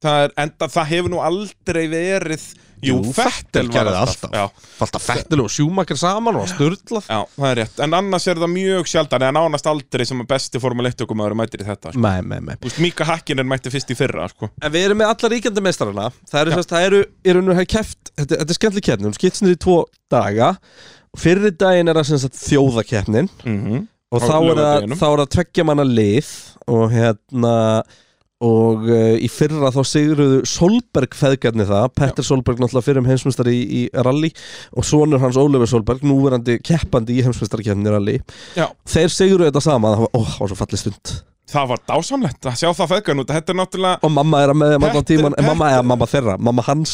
[0.00, 2.44] Það er, enda það hefur nú aldrei verið
[2.84, 4.32] Jú, Fettel var alltaf
[4.80, 5.04] alltaf.
[5.04, 8.90] Fettil og sjúmakar saman og störtlað já, það er rétt En annars er það mjög
[8.92, 12.02] sjaldan eða nánast aldrei sem að besti Formule 1 ökumæður mætir í þetta sko.
[12.04, 14.50] Nei, nei, nei Þú veist, Mika Hakkinen mætti fyrst í fyrra sko.
[14.62, 18.12] En við erum með alla ríkjandi meistarana Það eru, það eru, eru nú hefði keft
[18.14, 19.78] Þetta, þetta er skemmtileg skipst niður í tvo
[20.12, 20.52] daga
[21.20, 23.88] Fyrri daginn er það þjóðakeppnin mm -hmm.
[24.10, 24.98] Og þá er, laugardeginum.
[24.98, 26.30] þá er það tveggja manna lið
[26.70, 27.54] Og hérna
[28.40, 33.52] Og uh, í fyrra þá sigruðu Solberg feðgarni það Petter Solberg náttúrulega fyrir um heimsmyndstari
[33.52, 34.30] í, í rally
[34.80, 38.16] Og sonur hans Ólefur Solberg Núverandi keppandi í heimsmyndstarikeppni rally
[38.56, 41.12] Já, Þeir sigruðu þetta saman Það var, ó, var svo fallið stund
[41.50, 44.58] það var dásamlegt að sjá það feðgan út Þetta er náttúrulega Og mamma er að
[44.60, 46.92] með þeim allan Petter- tíman En mamma er Petter- mamma þeirra Mamma hans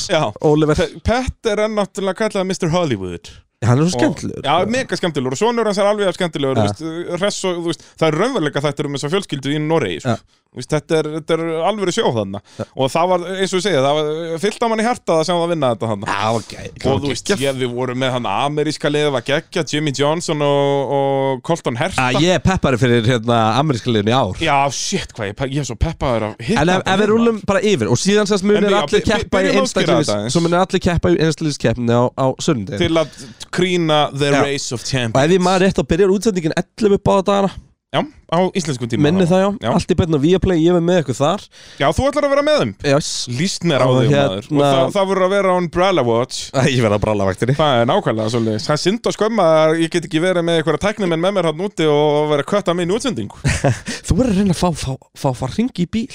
[0.48, 2.70] Ólefur Pe- Petter er náttúrulega kallað Mr.
[2.72, 3.30] Hollywood
[3.64, 4.70] Hann er svo skemmtilegur Já, sko.
[4.72, 6.64] mega skemmtilegur og sonur hans er alveg skemmtilegur Ja.
[6.66, 6.72] ja.
[6.72, 10.00] veist, hress og, þú veist, Það er raunveruleika þættir um þess að fjölskyldu í Noregi
[10.04, 10.12] sko.
[10.16, 10.42] Ja.
[10.56, 12.40] Þetta, er, þetta er alveg sjó þarna.
[12.74, 15.34] Og það var, eins og ég segja, það var fyllt á manni hjarta að sjá
[15.34, 16.16] það vinna þetta þarna.
[16.16, 16.54] Já, ok.
[16.92, 20.94] Og þú veist, ég, við vorum með hann ameríska liðið var geggja, Jimmy Johnson og,
[20.96, 22.08] og Colton Herta.
[22.08, 24.40] Að Ég peppari fyrir hérna ameríska liðin í ár.
[24.42, 27.90] Já, shit, hvað ég, ég er svo að hitta En ef, við rúlum bara yfir
[27.92, 30.12] Og síðan sérst munir já, allir keppa í að einstaklis.
[30.34, 33.20] Svo munir allir keppa í einstakliskeppni á, á sunnudegin Til að
[33.54, 34.40] krýna The Já.
[34.44, 37.54] Race of Og Champions ef ég maður rétt á byrjar útsendingin 11 báða dagana
[37.96, 39.06] Já, á íslenskum tíma.
[39.08, 39.70] Minni það já, Já.
[39.72, 41.44] allt í beinna Viaplay, ég er með ykkur þar.
[41.80, 42.72] Já, þú ætlar að vera með þeim.
[42.90, 43.08] Yes.
[43.32, 46.50] Lýst mér á því hérna- Og það, það voru að vera á Umbrella Watch.
[46.52, 47.56] Æ, Ég verð að bralla vaktinni.
[47.56, 50.60] Það er nákvæmlega svolítið Það er synd og skömma að ég get ekki verið með
[50.60, 53.36] einhverja tæknimenn með mér hann úti og vera að kötta mig í útsendingu.
[54.06, 56.10] Þú verður að reyna að fá, fá, fá, fá ringi í bíl.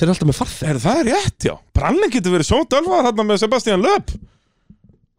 [0.00, 1.54] Þeir eru alltaf með farþeg Er það rétt, já?
[1.76, 4.14] Brallin getur verið svo dölvað hann með Sebastian Löp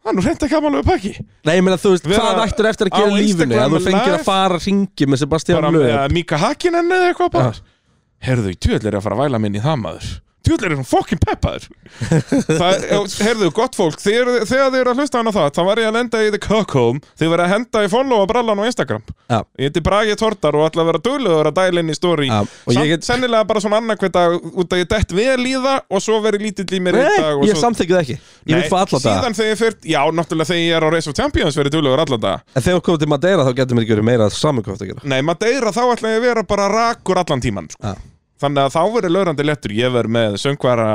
[0.01, 1.11] Það er reynd að mála upp ekki.
[1.45, 3.45] Nei, ég meina þú veist, Vera hvað ættir eftir að á gera í lífinu?
[3.51, 4.17] Instagram að þú fengir live?
[4.17, 7.51] að fara ringi með Sebastian Bara Löf með Mika Hakkinen eða eitthvað bara.
[8.21, 10.09] Herðu, tjóðlega er að fara að væla minn í það maður
[10.51, 11.67] bjöllir er svona fokkin peppaður?
[12.51, 15.89] Er, heyrðu, gott fólk þegar, þegar þið eru að hlusta hana það þá var ég
[15.89, 19.03] að lenda í The Cockhome þið verið að henda í follow að brallan á Instagram.
[19.31, 19.39] Já.
[19.61, 22.85] Ég heiti Bragi Tortar og ætla að vera duglegur að dæla inn í og Samt,
[22.85, 26.19] ég get- Sennilega bara svona annarkvæta út að ég dett vel í það og svo
[26.23, 27.63] verið lítill í mér einn dag og Nei, ég svo...
[27.65, 28.17] samþykki það ekki.
[28.45, 30.85] Ég vil Nei, fá alla það Síðan þegar ég fyrir, já, náttúrulega þegar ég er
[30.85, 33.51] á Race of Champions verið duglegur allan dag En þegar þú komið til Madeira þá
[33.61, 35.05] getur mér ekki verið meira samankvæmt að gera.
[35.11, 37.81] Nei, Madeira þá ætla ég að vera bara rakur allan tíman sko.
[37.81, 38.10] Já.
[38.41, 40.89] Þannig að þá verið lögrandi lettur Ég verið með söngvara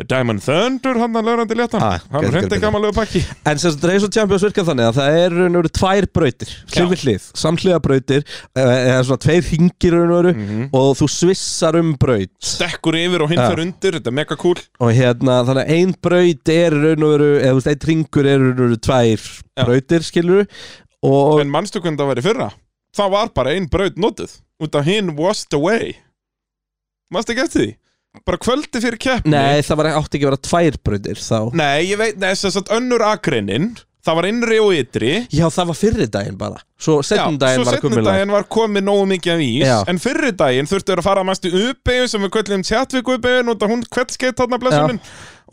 [0.00, 2.60] Diamond Thunder, hann að lögrandi lettan Ah, Hann getur, hrendi getur.
[2.62, 3.20] gammalegu pakki.
[3.50, 6.54] En sem Race of Champions virkar þannig að það er raun og veru tvær brautir.
[6.72, 10.62] Hlið við hlið, samhliða brautir eh, eða svona tveir hingir raun og veru Mhm.
[10.72, 12.32] og þú svissar um braut.
[12.40, 13.50] Stekkur yfir og hinn Já.
[13.50, 14.56] fyrir undir Þetta er mega cool.
[14.80, 18.24] Og hérna þannig að ein braut er raun og veru eða þú veist, ein ringur
[18.32, 19.64] er raun og veru tvær Já.
[19.68, 20.46] brautir skilur
[21.04, 22.50] og En manstu hvernig það var í fyrra?
[22.96, 24.32] Það var bara ein braut notuð.
[24.62, 25.96] Út af hinn washed away
[27.10, 27.70] Manstu ekki eftir því?
[28.26, 29.30] Bara kvöldi fyrir keppni?
[29.34, 31.38] Nei það var átti ekki að vera tvær brautir þá.
[31.60, 35.08] Nei, ég veit, þess að önnur akreinin Það var innri og ytri.
[35.28, 36.60] Já það var fyrri daginn bara.
[36.80, 39.66] Svo setjum Já, daginn svo var komið lag daginn var komið nógu mikið af ís
[39.66, 39.74] Já.
[39.92, 43.66] En fyrri daginn þurftu að fara að mæstu uppeyju sem við köllum tjatvík uppeyjun af
[43.68, 45.02] hún kveldskeitt þarna blessunin.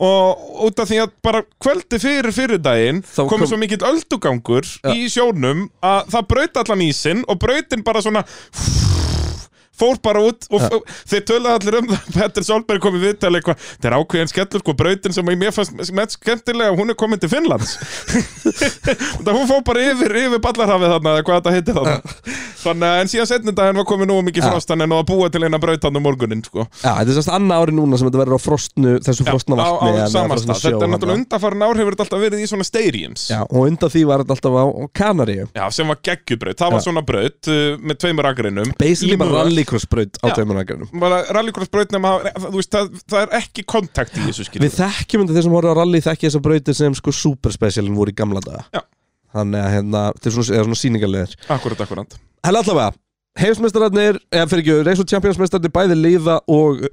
[0.08, 4.64] Og út af því að bara kvöldi fyrir fyrir daginn komið kom- svo mikill öldugangur
[4.64, 4.94] Já.
[4.96, 8.24] í sjónum að það braut allan ísinn og brautin bara svona
[9.78, 12.10] fór bara út og f- þeir töluðu allir um það.
[12.18, 13.62] Petter Solberg kom í viðtal eitthvað.
[13.76, 17.30] Þetta er ákveðin skellur sko brautin sem mér fannst mest skemmtilega hún er komin til
[17.32, 17.76] Finnlands.
[19.24, 22.36] Það hún fór bara yfir, yfir ballarhafið þarna eða hvað þetta heitir þarna.
[22.58, 24.48] Þannig að en síðan setni daginn var komið nú mikið Já.
[24.50, 26.64] frostan en að búa til eina braut hann um morgunin sko.
[26.82, 29.92] Já þetta er sérst annað ári núna sem þetta verður á frostnu þessu frostna vatni
[30.02, 33.28] þetta er náttúrulega undarfarin ár hefur þetta alltaf verið í svona stadiums.
[33.30, 34.64] Já, og undan því var þetta alltaf á
[34.98, 35.46] Kanaríu.
[35.54, 38.28] Já, sem var geggjubraut, það var svona braut uh, með tveimur
[39.22, 41.00] bara rallycrossbraut á Já.
[41.00, 45.56] bara rallycrossbraut það, það er ekki kontakt í þessu skilur Við þekkjum þetta þeir sem
[45.56, 48.64] voru á rally þekkja þessar brautir sem sko superspecialin voru í gamla daga.
[48.74, 48.82] Já.
[49.36, 52.16] Þannig að hérna, þetta er svona, svona sýningarleðir Akkurat, akkurat.
[52.46, 52.94] Hella allavega,
[53.38, 56.88] heimsmeistararnir eða fyrir ekki, Race of Champions meistararnir bæði liða og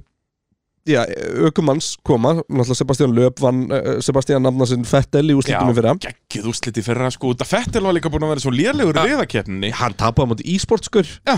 [0.86, 1.00] Já,
[1.42, 5.94] aukumanns koma, náttúrulega Sebastian Löp vann uh, Sebastian nafna sinn Fettel í úrslitunum fyrra.
[6.04, 7.32] geggjuð úrslit í fyrra sko.
[7.34, 9.72] Þetta Fettel var líka búin að vera svo lélegur í riðakeppninni.
[9.80, 11.34] Hann tapaði á móti e-sportskur Já.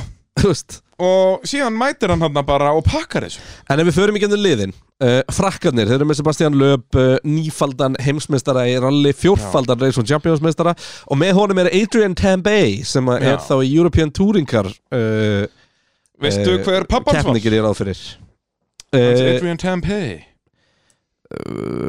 [0.98, 4.42] Og síðan mætir hann hann bara og pakkar þessu En ef við förum ekki ennum
[4.42, 10.00] liðin uh, Frakkarnir, þeir eru með Sebastian Löp uh, Nýfaldan heimsmeistara í rally Fjórfaldan Race
[10.00, 10.74] of Champions meistara
[11.06, 13.30] Og með honum er Adrian Tambay Sem að Já.
[13.34, 15.44] er þá í European Touring Car uh,
[16.18, 17.28] Veistu eh, hver pappans var?
[17.28, 18.00] Keppningir ég ráð fyrir
[18.90, 20.16] Hans uh, Adrian Tambay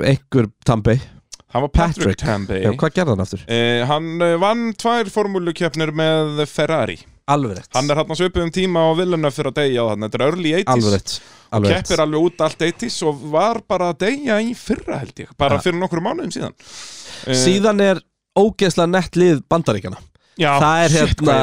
[0.05, 0.99] Einhver Tambay
[1.49, 2.21] Hann var Patrick, Patrick.
[2.21, 3.45] Tambay Hvað gerði hann aftur?
[3.49, 6.99] Eh, hann eh, vann tvær formúlukeppnir með Ferrari
[7.29, 7.69] Alveg rétt.
[7.77, 10.19] Hann er hann að svipa um tíma á Villeneuve fyrir að deyja á hann Þetta
[10.19, 11.15] er early 80s Alveg rétt
[11.49, 11.87] Alveg rétt.
[11.89, 15.31] Keppir alveg út allt 80s og var bara að deyja í fyrra held ég.
[15.37, 15.63] Bara Ja.
[15.65, 16.53] fyrir nokkru mánuðum síðan.
[17.27, 18.01] Eh, Síðan er
[18.37, 19.97] ógeðslega nett lið bandaríkjana
[20.39, 21.33] já, Það er hérna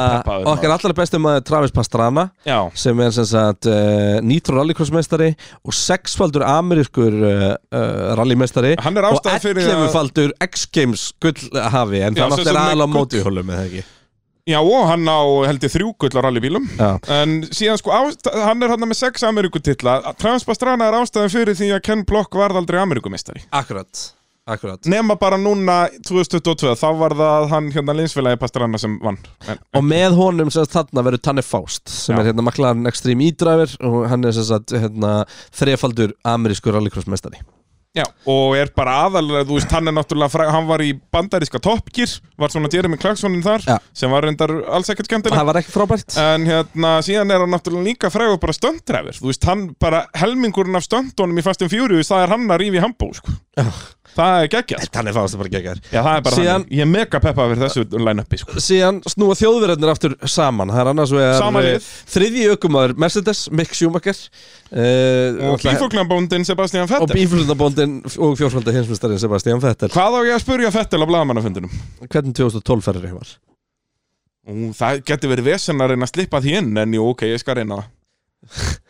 [0.49, 5.75] okkar allra bestum að Travis Pastrana Já, sem er sem sagt uh, Nitro Rallycross-meistari og
[5.77, 12.39] sexfaldur amerískur uh, uh, rallymeistari hann er og að 11-faldur X-Games gullhafi en Já, það
[12.39, 12.95] sem náttúrulega er gull.
[12.95, 13.85] mótihólum eða ekki
[14.47, 15.19] Já, og hann á
[15.49, 16.67] held ég þrjú gull á rallybílum.
[16.79, 16.91] Já.
[17.19, 21.73] En síðan sko, hann er hann með sex Amerikutitla Travis Pastrana er ástæðan fyrir því
[21.75, 24.05] að Ken Block varð aldrei Amerikumistari Akkurat,
[24.47, 24.87] akkurat.
[24.87, 29.19] Nema bara núna 2022, þá var það hann hérna linsfélagi Pastrana sem vann.
[29.51, 32.21] En, Og með honum sem þarna verður Tanne Faust sem Já.
[32.23, 35.17] er hérna McLaren Extreme E-driver og hann er sem sagt hérna
[35.59, 37.43] þrefaldur amerískur rallycross-meistari
[37.97, 41.61] Já, og er bara aðalega, þú veist, hann er náttúrulega fræ, hann var í bandaríska
[41.63, 43.77] toppgýr var svona Jeremy Clarksonin þar Já.
[43.97, 47.53] sem var reyndar alls ekkert skemmtileg Það var ekki frábært En hérna, síðan er hann
[47.55, 52.11] náttúrulega líka frægur bara stöndræfir Þú veist, hann bara helmingurinn af stöndunum í fastum fjúrius
[52.13, 53.33] Það er hann að rífi hambó, sko.
[54.17, 56.63] Það er geggjað, sko Tanne Faust er bara geggar Já, það er bara Síðan- hann
[56.73, 58.55] Ég er mega peppað fyrir þessu line-upi, sko.
[58.65, 60.71] Síðan snúa þjóðverðarnir aftur saman.
[60.73, 61.75] Það er annars vegar Sama lið.
[61.75, 68.73] eh, þriðji ökumæður Mercedes, Mick Schumacher uh, Og bífuglanbóndin Sebastian og Vettel bíflutnabóndin og fjórfaldar
[68.79, 69.91] hinsmestari Sebastian Vettel.
[69.93, 71.77] Hvað á ég að spurja Vettel á blaðamannafundinum?
[72.09, 73.35] Hvernig 2012 ferri var?
[74.47, 77.41] Ú, Það getur verið vesen að reyna að slippa því inn En jú, ok, ég
[77.43, 77.93] skal reyna það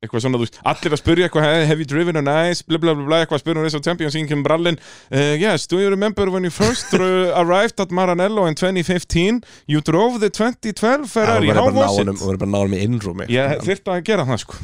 [0.00, 2.94] Eitthvað svona, þú veist, allir að spurja eitthvað Have you driven a nice, bla bla
[2.96, 5.90] bla bla Eitthvað að spurja um Race of Champions, Ingjum Brallin uh, Yes, do you
[5.92, 6.94] remember when you first
[7.42, 12.08] arrived at Maranello in 2015 You drove the 2012 Ferrari, how was it?
[12.08, 13.28] Og verður bara náðum í innrúmi.
[13.28, 14.62] Ég þyrfti að gera það, sko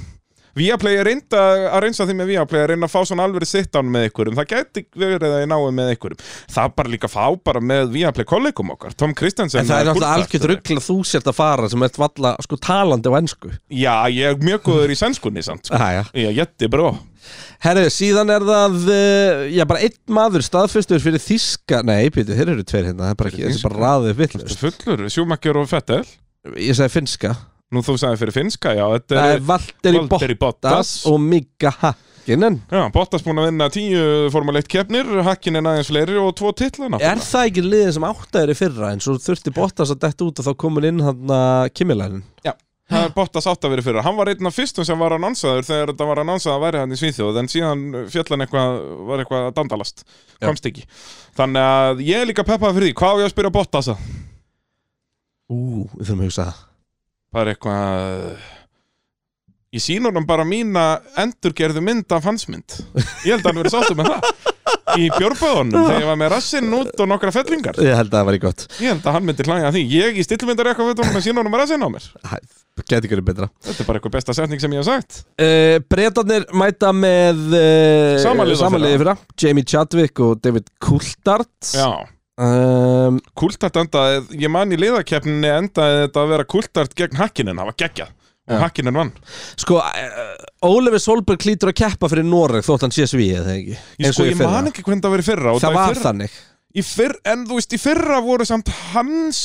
[0.56, 1.40] Viaplay er reynda
[1.70, 4.36] að reynsa því með Viaplay að reyna að fá svona alveg sitt án með ykkurum
[4.38, 6.20] það gæti verið að ég náu með ykkurum
[6.56, 8.94] það bara líka fá bara með Viaplay kollegum okkar.
[8.96, 10.22] Tom Kristensen En það er Gulldart.
[10.26, 13.94] algjört ruggl að þú sért að fara sem ert valla sko talandi á ennsku Já,
[14.12, 15.76] ég er mjög góður í sænskunni samt sko.
[15.76, 16.94] Æja Já, jetti bró
[17.64, 22.52] Herru, síðan er það uh, Já, bara einn maður staðfestur fyrir þíska Nei, býtu, þeir
[22.54, 25.68] eru tveir hérna Það er bara ekki, þessi bara raðið villust er fullur, Sjúmakker og
[25.72, 26.02] Fettel
[26.62, 27.32] Ég segi finska
[27.74, 30.90] Nú þú sagði fyrir finska, já Þetta er er Valtteri Bottas Bottas.
[31.10, 34.04] og Mika Hakkinen Já, Bottas búin að vinna tíu
[34.34, 38.06] Formule 1 keppnir, Hakkin er aðeins fleiri og tvo titla Er það ekki liðin sem
[38.06, 41.34] áttaður í fyrra en svo þurfti Bottas að detta út og þá komin inn hann
[41.34, 42.22] að Kimmilænin
[42.86, 44.04] Það er Bottas átt að vera fyrir.
[44.06, 46.94] Hann var einn af fyrstum sem var annonsaður þegar þetta var annonsað að væri hann
[46.94, 47.80] í Svíþjóð en síðan
[48.12, 48.76] fjallan eitthvað,
[49.08, 50.04] var eitthvað að dandalast.
[50.38, 50.84] Komst ekki.
[51.34, 52.96] Þannig að ég er líka peppað fyrir því.
[53.02, 54.06] Hvað á ég að spyrja Bottas að?
[55.50, 55.58] Ú,
[55.96, 56.62] við þurfum að hugsa það
[57.36, 58.52] Það er eitthvað...
[59.76, 60.82] Ég sín honum bara mína
[61.20, 62.78] endurgerðu mynd af hans mynd.
[63.26, 64.54] Ég held að hann verið sáttu með það.
[64.96, 67.76] Í bjórböðunum þegar ég var með rassinn út og nokkra fellingar.
[67.84, 69.82] Ég held að það var í gott Ég held að hann myndi hlæja að því.
[69.92, 72.08] Ég í stillmyndar eitthvað við honum að sín honum rassinn á mér.
[72.86, 75.20] Gæti ekki verið betra Þetta er bara eitthvað besta setning sem ég hef sagt.
[75.42, 81.52] uh, Bretarnir mæta með uh, Sama lið og samanliði fyrra Jamie Chadwick og David Coulthard
[81.74, 81.88] Já.
[82.42, 87.70] Um, Kultart endaði, ég man í liðakeppninni endaði þetta að vera Kultart gegn Hakkinen, það
[87.70, 88.14] var geggjað.
[88.46, 88.60] Og Já.
[88.62, 89.08] Hakkinen vann.
[89.58, 90.34] Sko, uh,
[90.68, 93.78] Ólefur Solberg hlýtur að keppa fyrir Noreg þótt hann sé svíð, eða ekki?
[94.04, 96.36] Ég, sko, og í ég man ekki hvernig það verið fyrra Það var fyrra, þannig.
[96.86, 99.40] Fyrra, En þú veist, í fyrra voru samt Hans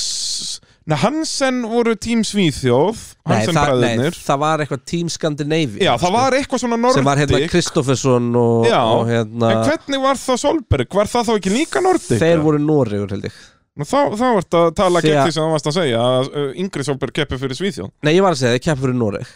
[0.90, 2.98] Nei, Hansen voru tím Svíþjóð
[3.30, 6.98] Nei, Hansen það, nei, það var eitthvað Team Scandinavia Já, það var eitthvað svona Nordic
[6.98, 10.98] sem var hérna Kristoffersson og, Já, og hérna En hvernig var það Solberg?
[11.02, 12.18] Var það þá ekki líka Nordic?
[12.24, 13.38] Þeir voru Noregur held ég.
[13.78, 16.32] Nú, Þá, þá vart að tala Þegar- gegn því sem það varst að segja að
[16.34, 17.92] uh, yngri Solberg keppi fyrir Svíþjóð.
[18.04, 19.30] Nei, ég var að segja, þeir keppa fyrir Noreg.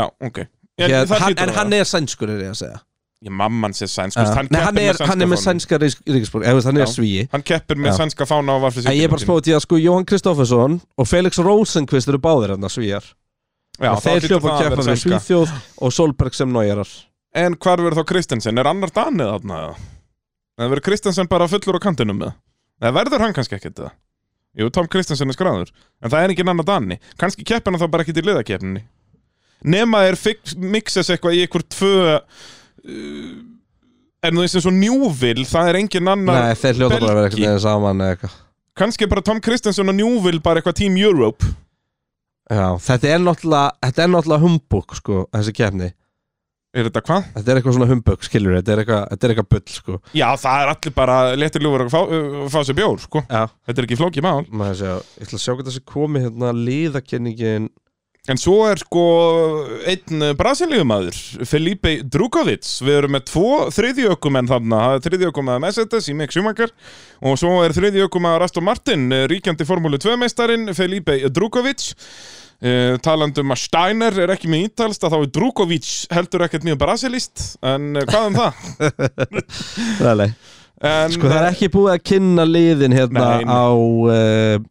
[0.00, 0.40] Já, ok.
[0.80, 2.80] Hér, það hann, En hann er sænskur, er ég að segja
[3.24, 4.24] Ég mamman sér sænsk, Já.
[4.26, 6.90] veist, hann hann hann er með sænska ríkisborg Hann er Já.
[6.92, 8.04] svíi Hann keppir með Já.
[8.04, 8.56] sænska fána
[8.92, 13.06] ég er bara spótið að sko Jóhann Kristoffersson og Felix Rosenqvist eru báðir hérna svíjar
[13.80, 15.08] Já, og þeir hljópa að að keppa sænska.
[15.16, 16.90] Svíþjóð og Solberg sem nájarar
[17.32, 18.58] En hvar verður þá Kristensen?
[18.58, 19.62] Er annar danið þarna?
[19.64, 20.68] eða?
[20.68, 22.34] Verður Kristensen bara fullur á kantinum með?
[22.82, 23.94] Eða verður hann kannski ekkert það?
[24.56, 25.72] Jú, Tom Kristensen er skráður
[26.04, 28.84] En það er ekki annar dani Kannski keppir hann þá bara ekki til liðakeppninni
[29.64, 30.16] Nema er
[30.60, 32.20] mixes eitthvað í ykkur tvö uh,
[34.26, 37.62] En eins og Njúvil Það er engin annar Nei, þeir hljóta bara að vera eitthvað
[37.66, 38.42] saman eða eitthvað
[38.76, 41.46] Kannski bara Tom Kristensen og Njúvil Bara eitthvað Team Europe
[42.46, 45.88] Já, þetta er náttúrulega, þetta er náttúrulega humbug, sko, þessi kefni.
[46.76, 47.24] Er þetta hvað?
[47.34, 49.96] Þetta er eitthvað svona humbug, skilur, þetta er eitthvað, þetta er eitthvað bull, sko.
[50.14, 53.40] Já, það er allir bara letir ljúfur að fá, uh, fá sér bjór, sko Já.
[53.66, 56.52] Þetta er ekki flókið mál Maður sjá, ég ætla að sjá hvað þessi komi hérna
[56.60, 57.68] liðakenningin.
[58.26, 59.02] En svo er sko
[59.86, 61.14] einn brasilíumadur,
[61.46, 62.66] Felipe Drukovic.
[62.82, 64.80] Við erum með tvo þriðjökumenn þarna.
[64.82, 66.72] Það er þriðjökumenn Mercedes í Mick Schumacher
[67.22, 71.92] Og svo er þriðjökumenn Aston Martin eh, Ríkjandi Formúlu 2 meistarinn Felipe Drukovic.
[72.56, 76.78] Uh, Talandum að Steiner er ekki með ítalst að Þá er Drukovic heldur ekkert mjög
[76.80, 78.54] brasilist En uh, hvað um það?
[80.76, 83.52] En, Sko, það er ekki búið að kynna liðin hérna Nei, nei.
[83.52, 84.64] á, uh,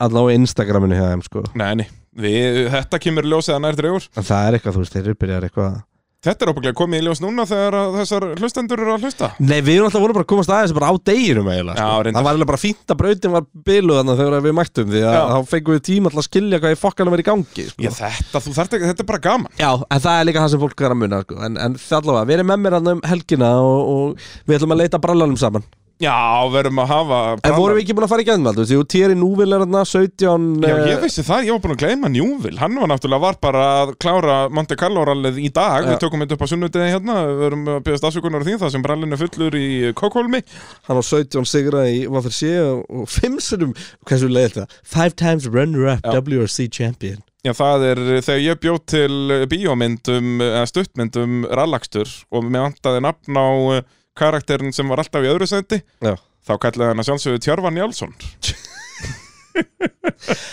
[0.00, 1.44] allavega á Instagraminu hjá þeim, sko.
[1.60, 1.86] Nei, nei,
[2.16, 5.20] við, þetta kemur ljósið að nær dregur En það er eitthvað, þú veist, þeir eru
[5.24, 5.78] byrjar eitthvað.
[6.20, 9.62] Þetta er ábygglega komið í ljós núna þegar að þessar hlustendur eru að hlusta Nei,
[9.64, 12.02] við erum alltaf voru bara að komast aðeins bara á deginum eiginlega, Já, sko.
[12.04, 12.18] reyndar.
[12.18, 15.16] Það var eiginlega bara fínt að brautin var biluð þannig þegar við mættum því að
[15.16, 15.22] Já.
[15.30, 17.86] þá fengum við tíma alltaf að skilja hvað í fokkanum er í gangi, sko.
[17.86, 20.52] Já, þetta, þú þarft ekki, þetta er bara gaman Já, en það er líka það
[20.52, 21.40] sem fólk er að muna sko.
[21.48, 24.76] en, en það allavega, við erum með mér hann um helgina og, og við ætlum
[24.76, 25.64] að leita brallanum saman
[26.00, 26.16] Já,
[26.48, 29.16] verðum að hafa En vorum við ekki búin að fara í gæðum alveg Jú, Thierry
[29.20, 32.56] Núvil er hann 17 Já, eh, ég vissi það, ég var búin að gleyma Njúvil
[32.56, 35.84] Hann var náttúrulega var bara að klára Monte Carlo rallið í dag.
[35.84, 35.90] Já.
[35.90, 37.18] Við tökum þetta upp á sunnudegi hérna.
[37.28, 39.68] Við erum að byrjast afsökunar á því Það sem brallin er fullur í
[40.00, 40.42] Kókólmi
[40.88, 43.76] Hann á 17 sigra í Vafir sé og, og 5 sinum,
[44.08, 46.06] hversu leið þetta 5 times runner-up.
[46.08, 47.20] WRC champion.
[47.44, 53.48] Já, það er þegar ég bjóð til bíómyndum, stuttmyndum rallakstur og mér vantaði nafn á
[53.78, 53.86] eh,
[54.20, 56.14] karakterin sem var alltaf í öðru seti Já.
[56.46, 58.14] þá kallaði hann að sjálfsögðu Tjörvan Njálsson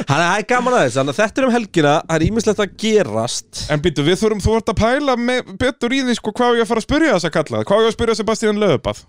[0.08, 3.60] Hann er gaman aðeins, þannig að þetta er um helgina Það er ímislegt að gerast
[3.74, 6.66] En býttu, við þurfum, þú ert að pæla með, betur í því sko hvað ég
[6.66, 9.04] að fara að spyrja þess að kalla Hvað ég að spyrja Sebastian Löfbað?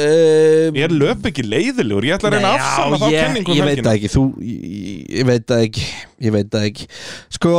[0.00, 2.06] um, Er Löf ekki leiðilegur?
[2.08, 3.90] Ég ætla að reyna að afsanna þá ég, kenningu um ég veit helgina.
[3.90, 5.86] það ekki þú, ég, ég veit það ekki
[6.28, 6.88] Ég veit það ekki
[7.36, 7.54] Sko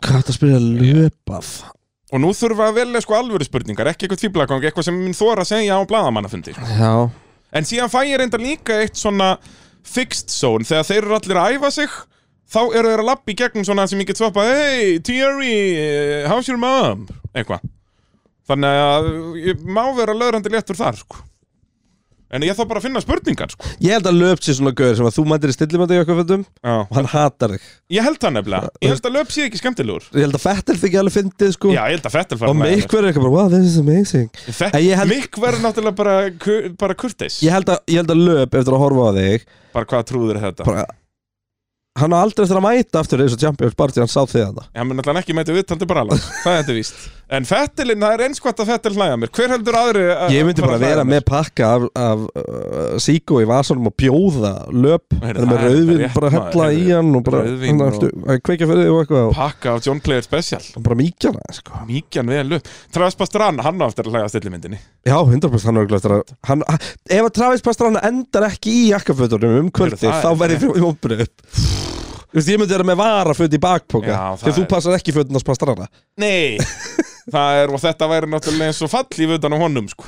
[0.00, 1.52] Hvað er þetta að spyrja löpað?
[2.16, 5.44] Og nú við að velja sko alvöru spurningar Ekki eitthvað fýblagang, eitthvað sem minn þóra
[5.44, 6.92] að segja á bladamannafundi Já
[7.56, 9.34] En síðan fæ ég reynda líka eitt svona
[9.86, 11.96] fixed zone Þegar þeir eru allir að æfa sig
[12.46, 16.28] þá eru þeir að lappa í gegnum svona sem ég get svapað Hey, Thierry, eh,
[16.30, 17.06] how's your mom?
[17.34, 17.64] Eitthvað
[18.46, 19.08] Þannig að
[19.42, 21.24] ég má vera löðrandi léttur þar sko.
[22.34, 23.68] En ég þarf bara að finna spurningar sko.
[23.84, 26.16] Ég held að löp sé svona gauður sem að þú mætir í stillimandi í okkur
[26.20, 26.72] fötum Já.
[26.82, 27.68] og hann hatar þig.
[27.94, 28.70] Ég held það nefnilega.
[28.82, 30.08] Ég held að löp sé ekki skemmtilegur.
[30.10, 31.70] Ég held að Fettel þykja alveg fyndið sko.
[31.70, 34.28] Já, ég held að Fettel og Mick verður eitthvað bara, wow, this is amazing.
[34.58, 36.16] Held- Mikk verður náttúrulega bara,
[36.82, 37.38] bara kurteis.
[37.46, 39.46] Ég held að, ég held að löp eftir að horfa á þig
[39.76, 40.66] Bara hvað trúður er þetta?
[40.66, 40.86] Bara,
[41.96, 44.58] Hann á aldrei eftir að mæta aftur eins og Champions Party hann sá þig að
[44.58, 47.98] það Hann mun alltaf ekki mæti viðtaldi bara alveg Það er þetta víst En Fettelinn,
[47.98, 49.30] það er einskvæmt að Fettel hlæja mér.
[49.34, 53.40] Hver heldur aðri að Ég myndi bara að vera með pakka af, af uh, síkó
[53.42, 58.68] í vasanum og bjóða löp Vera með rauðvin, bara hella í hann og bara kveikja
[58.70, 60.62] fyrir þig og eitthvað Pakka af John Player Special.
[60.78, 61.80] Og bara mýkja hana sko.
[61.88, 62.70] Míkjan vel upp.
[62.94, 66.62] Travis Pastrana, hann á eftir að hlæga stillimyndinni Já, 100% hann eftir að hann,
[67.10, 71.26] Ef að Travis Pastrana endar ekki í jakkafötunum um kvöldi þá er- verði fyrir umbröð
[72.26, 75.86] Þú veist, ég myndi vera með varaföt í bakpoka Þegar þú passar ekki fötunars Pastrana.
[76.20, 76.58] Nei
[77.32, 80.06] Það er, og þetta væri náttúrulega eins og fall í vötan á honum sko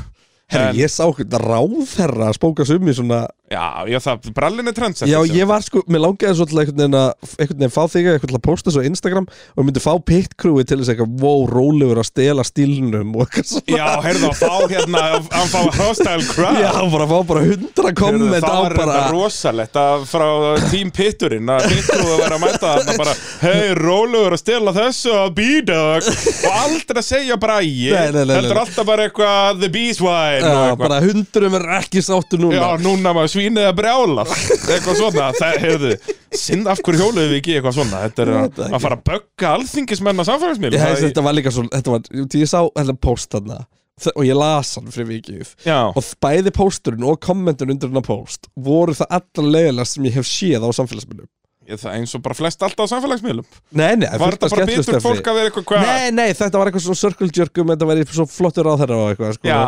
[0.49, 5.19] Herri, ég sá ráðherra að spóka summi svona Já, já, það, brallin er trendsetter Já,
[5.33, 8.37] ég var sko, mér langaði svolítið einhvern veginn að einhvern veginn fá þig eitthvað til
[8.37, 12.01] að posta svo á Instagram og myndi fá pit crewið til þess eitthvað wow, rólegur
[12.03, 13.79] að stela stílnum og eitthvað svona.
[13.79, 16.61] Já, heyrðu að fá hérna að fá hostile crowd.
[16.61, 20.29] Já, bara fá bara hundra komment á Það er bara þetta rosalegt að frá
[20.69, 25.17] Team Pitturinn að Pittur að vera að mæta þarna bara hei, rólegur að stela þessu
[25.17, 26.13] að B-Dog.
[26.37, 30.99] Og aldrei að segja bara ég heldur alltaf bara eitthvað The Beeswine og Já, bara
[31.05, 32.59] hundrum er ekki sáttu núna.
[32.61, 34.25] Já, núna maður svínið að brjála.
[34.29, 35.93] Eitthvað svona, það, heyrðu
[36.39, 38.03] sinn af hverju hjóluðu við ekki eitthvað svona?
[38.07, 41.55] Þetta er að, að fara að bögga alþingismenn að samfélagsmiðl Ég hefði þetta var líka
[41.57, 42.13] svo, þetta var,
[42.43, 43.59] ég sá þetta post þarna.
[43.99, 45.55] Þ- og ég las hann fyrir vikið.
[45.99, 50.29] Og bæði pósturinn og kommentin undir hennar post voru það allra leiðilega sem ég hef
[50.31, 51.27] séð á samfélagsmiðlum
[51.69, 53.47] ég, það eins og bara flest alltaf á samfélagsmiðlum.
[53.79, 55.89] Nei, nei, Var þetta bara bitur fólk að vera eitthvað hvað?
[55.89, 59.01] Nei, nei, þetta var eitthvað svona circle jerk um þetta væri svo flottur á þeirra
[59.03, 59.59] og eitthvað sko.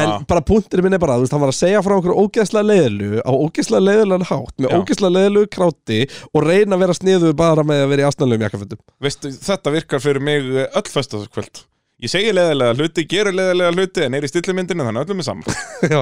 [0.00, 2.70] En bara punkturinn minn er bara, þú veist, hann var að segja frá einhverju ógeðslega
[2.72, 7.66] leiðilu á ógeðslega leiðilegan hátt með ógeðslega leiðilegu kráti og reyna að vera sniðu bara
[7.66, 8.84] með að vera í aðstæðanlegum jakkafötum.
[9.06, 11.64] Veistu, þetta virkar fyrir mig eh, öll föstaskvöld
[12.04, 15.46] Ég segi leðilega hluti, gerir leðilega hluti en er í stillimyndinu þannig öllum er saman
[15.94, 16.00] Já,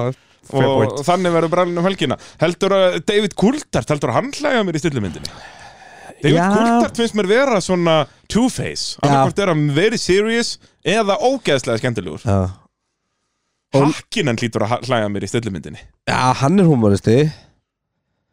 [0.59, 2.17] og þannig verður brælinn um helgina.
[2.41, 5.31] Heldur að David Coulthard, heldur að hann hlæga mér í stillimyndinni?
[6.19, 6.49] David Já.
[6.51, 7.95] Coulthard finnst mér vera svona
[8.31, 8.97] two-face.
[8.97, 9.07] Já.
[9.07, 10.51] annarkvort er hann very serious
[10.83, 12.27] eða ógeðslega skemmtilegur.
[13.75, 15.79] Hakkinen hlýtur að hlæga mér í stillimyndinni.
[16.11, 17.21] Já hann er humoristi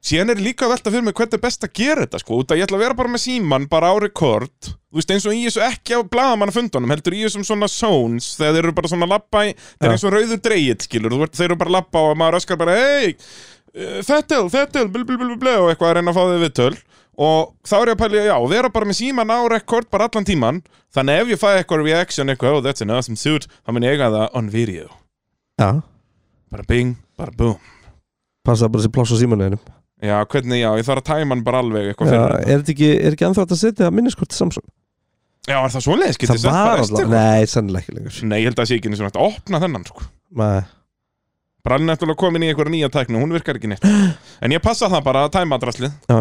[0.02, 2.58] Síðan er líka velta fyrir mig hvernig er best að gera þetta sko, út að
[2.58, 5.44] ég ætla að vera bara með síman bara á rekord, þú veist eins og í
[5.46, 9.08] þessu ekki á bladamanna fundunum, heldur í þessum svona zones, þegar þeir eru bara svona
[9.12, 12.18] lappa í þeir eru eins og rauður dreigit, skilur, ert, þeir eru bara lappa og
[12.18, 13.14] maður öskar bara, hei
[14.02, 15.06] þetta, þetta, bl,
[30.02, 31.34] og og já, bara bara það bara bara bara hvernig, já, ég þarf að tæma
[31.34, 34.38] hann bara alveg eitthvað fyrir er þetta ekki, er ekki anþátt að setja minniskort til
[34.38, 34.66] Samsung?
[35.48, 36.18] Já, er það svoleiðis?
[36.18, 38.78] Getur Það bara var alltaf, nei, sennilega ekki lengur Nei, ég held að það sé
[38.78, 40.04] ekki einu svona hægt að opna þennan sko.
[40.42, 40.60] Nei,
[41.62, 43.86] Brallin eftir að komin í einhverja nýja tæknu, hún virkar ekki neitt
[44.42, 46.18] En ég passa það bara að tæma draslið Já.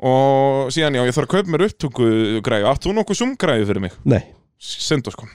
[0.00, 2.06] Og síðan já, ég þarf að kaupa mér upptöku
[2.46, 3.98] græðu Átt þú nokkuð sumgræðu fyrir mig?
[4.02, 4.22] nei
[4.58, 5.28] Sendu sko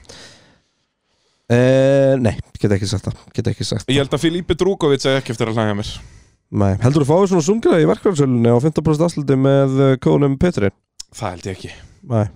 [1.46, 5.20] Uh, nei, get ekki sagt það Get ekki sagt Ég held að Filipe Drúkovic segi
[5.20, 5.86] ekki eftir að hlæja mér
[6.54, 10.70] Nei, heldur þú fáið svona sungra í verkvæðarsölunni á 15% afsluti með uh, kóðunum Petri?
[11.16, 11.72] Það held ég ekki.
[12.12, 12.26] Nei,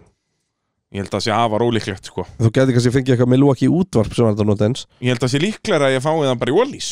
[0.91, 2.25] Ég held að það sé afar ólíklegt sko.
[2.41, 4.81] Þú geti kannski fengið eitthvað Milwaukee útvarp sem var þetta nota eins.
[4.99, 6.89] Ég held að það sé líklega að ég fái það bara í Ólís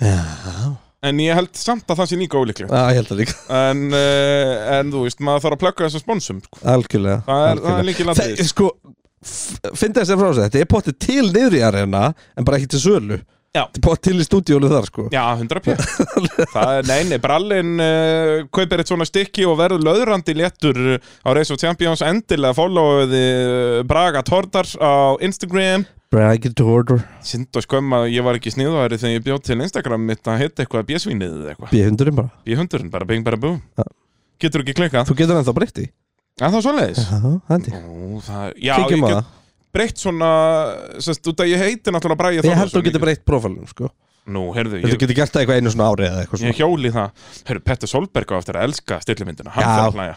[0.00, 0.22] Já,
[1.06, 2.72] En ég held samt að það sé líka ólíklegt.
[2.72, 3.36] Já, ég held það líka.
[3.60, 6.62] En, uh, en þú veist, maður þarf að plugga þessum sponsum sko.
[6.72, 8.70] Algjörlega Það er, er líki landið Þe- Sko,
[9.76, 12.72] finnst þess að frá sig Þetta er pottið til niður í arena En bara ekki
[12.74, 13.20] til sölu
[13.64, 15.06] Er pottið til í stúdíónu þar sko.
[15.14, 15.74] Já, 100 p
[16.54, 21.12] Það er, nei, nei, brallin uh, kaupir eitt svona stykki og verður löðrandi léttur uh,
[21.24, 22.04] á Race of Champions.
[22.06, 25.86] Endilega followuði uh, Braga Tordar á Instagram.
[26.12, 30.28] Bragged order Sind og skömma, ég var ekki sniðværi þegar ég bjóð til Instagram mitt
[30.30, 31.72] að hitta eitthvað bjösvínið eða eitthvað.
[31.74, 32.30] B100 bara.
[32.46, 33.86] Bjöhundurinn, bara bing, bara bú Já.
[34.44, 35.08] Getur ekki klikkað?
[35.10, 35.86] Þú getur ennþá breytt í
[36.36, 37.18] Já, það er svoleiðis Já,
[38.28, 39.24] það, Já,
[39.76, 40.30] ég breytt svona
[41.04, 43.90] sest, út að ég heiti náttúrulega Bragi Ég held Þórðarson þú getur breytt prófælunum sko.
[44.26, 46.58] Nú, heyrðu, Þú ég, getur gert það eitthvað einu svona ári eða eitthvað ég svona.
[46.58, 47.26] hjóli það.
[47.46, 49.68] Heyrðu, Petter Solberg á eftir að elska stillimyndina Hann Já.
[49.76, 50.16] fyrir að hlæja.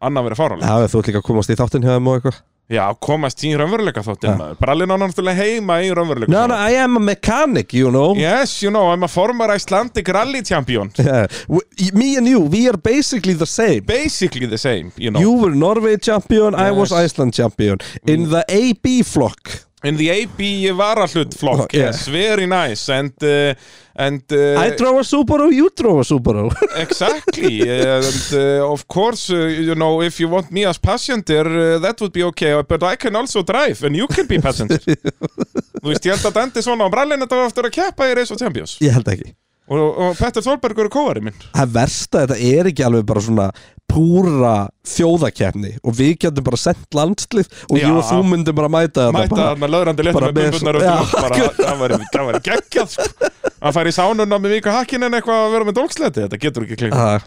[0.00, 2.40] Anna verið fárálega Já, þú ert líka að komast í þáttinn hjá þeim og eitthvað
[2.70, 4.58] Já, komast í raunveruleika þóttin maður.
[4.62, 8.14] Brallin á náttúrulega heima í raunveruleika No, no, I am a mechanic, you know.
[8.14, 10.92] Yes, you know, I'm a former Icelandic rally champion.
[10.98, 11.26] Yeah.
[11.48, 13.80] We- Me and you, we are basically the same.
[13.84, 15.18] Basically the same, you know.
[15.18, 16.92] You were Norway champion, I was.
[16.92, 17.78] Iceland champion.
[18.06, 19.40] In the AB flock
[19.82, 21.86] In the AB varahlut flock Oh, yeah.
[21.86, 23.54] Yes, very nice And, uh,
[23.96, 26.50] and uh, I drove a Subaru, you drove a Subaru.
[26.76, 31.78] Exactly And uh, of course, uh, you know If you want me as passenger uh,
[31.78, 34.78] That would be okay But I can also drive And you can be passenger.
[35.80, 38.10] Þú veist, ég held að þetta endi svona á brallin Þetta var eftir að keppa
[38.10, 38.76] í Race of Champions.
[38.84, 39.32] Ég held ekki
[39.70, 41.36] Og, og Petter Þorbergur er kóari minn.
[41.54, 43.44] Það versta, þetta er ekki alveg bara svona
[43.90, 44.54] púra
[44.86, 47.84] þjóðakeppni og við getum bara sendt landslið og Já.
[47.88, 50.78] ég og þú myndum bara mæta þetta Mæta bara, þarna löðrandi bara með með bumbunar
[50.84, 53.30] loft bara, Það var, geggjað sko.
[53.60, 56.78] Að fara í sánuna með Vika Hakkinen eitthvað að vera með dólksleiti Þetta getur ekki
[56.84, 57.26] klingt Ah,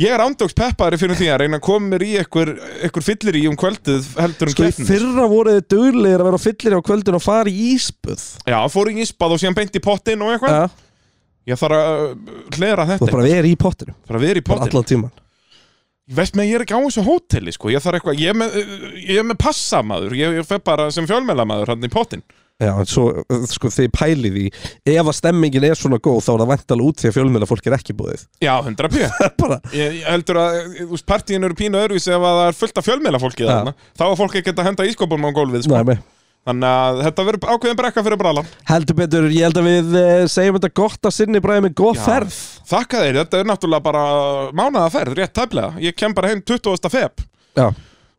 [0.00, 3.42] Ég er ándóks peppari fyrir því að reyna að koma mér í einhver fyllir í
[3.50, 6.86] um kvöldið heldur um Sko í keppni fyrra voruð þið duglegir að vera fyllir á
[6.86, 10.32] kvöldin og fara í íspuð Já, fór í íspað og síðan beint í pottin og
[10.32, 10.56] eitthvað.
[10.56, 10.91] Já,
[11.48, 12.12] Ég þarf að uh,
[12.54, 15.18] hlera þú þetta bara verið í pottinu Þarf að vera í bara pottin allan tíman
[16.12, 17.70] Ég veist með ég er ekki á þessu hóteli sko.
[17.70, 20.16] Ég þarf eitthvað, ég er með, uh, ég er með passamaður.
[20.18, 22.24] Ég, ég fer bara sem fjölmælamaður hann í pottin
[22.62, 24.44] Já, en svo, uh, sko, þið pælið í
[24.92, 27.68] ef að stemmingin er svona góð þá er það væntalega út því að fjölmiðla fólk
[27.68, 28.24] er ekki búið.
[28.44, 29.08] Já, 100 p
[29.42, 30.58] bara, Ég, heldur að,
[30.92, 34.18] veist, partíin eru pínu öðruvísi ef að það er fullt af fjölmiðla fólki Þá er
[34.20, 35.80] fólk ekki að henda ískopunum á gólfið sko.
[35.80, 36.02] með
[36.42, 40.24] Þannig að þetta verður ákveðin brekka fyrir brala Heldur betur, ég held að við eh,
[40.32, 42.02] segjum þetta gott að sinni bræði með góð Já.
[42.08, 42.40] ferð.
[42.72, 44.02] Þakka þeir, þetta er náttúrulega bara
[44.58, 45.78] mánaðaferð, rétt tæplega.
[45.84, 46.90] Ég kem bara heim 20.
[46.90, 47.22] feb
[47.54, 47.68] Já,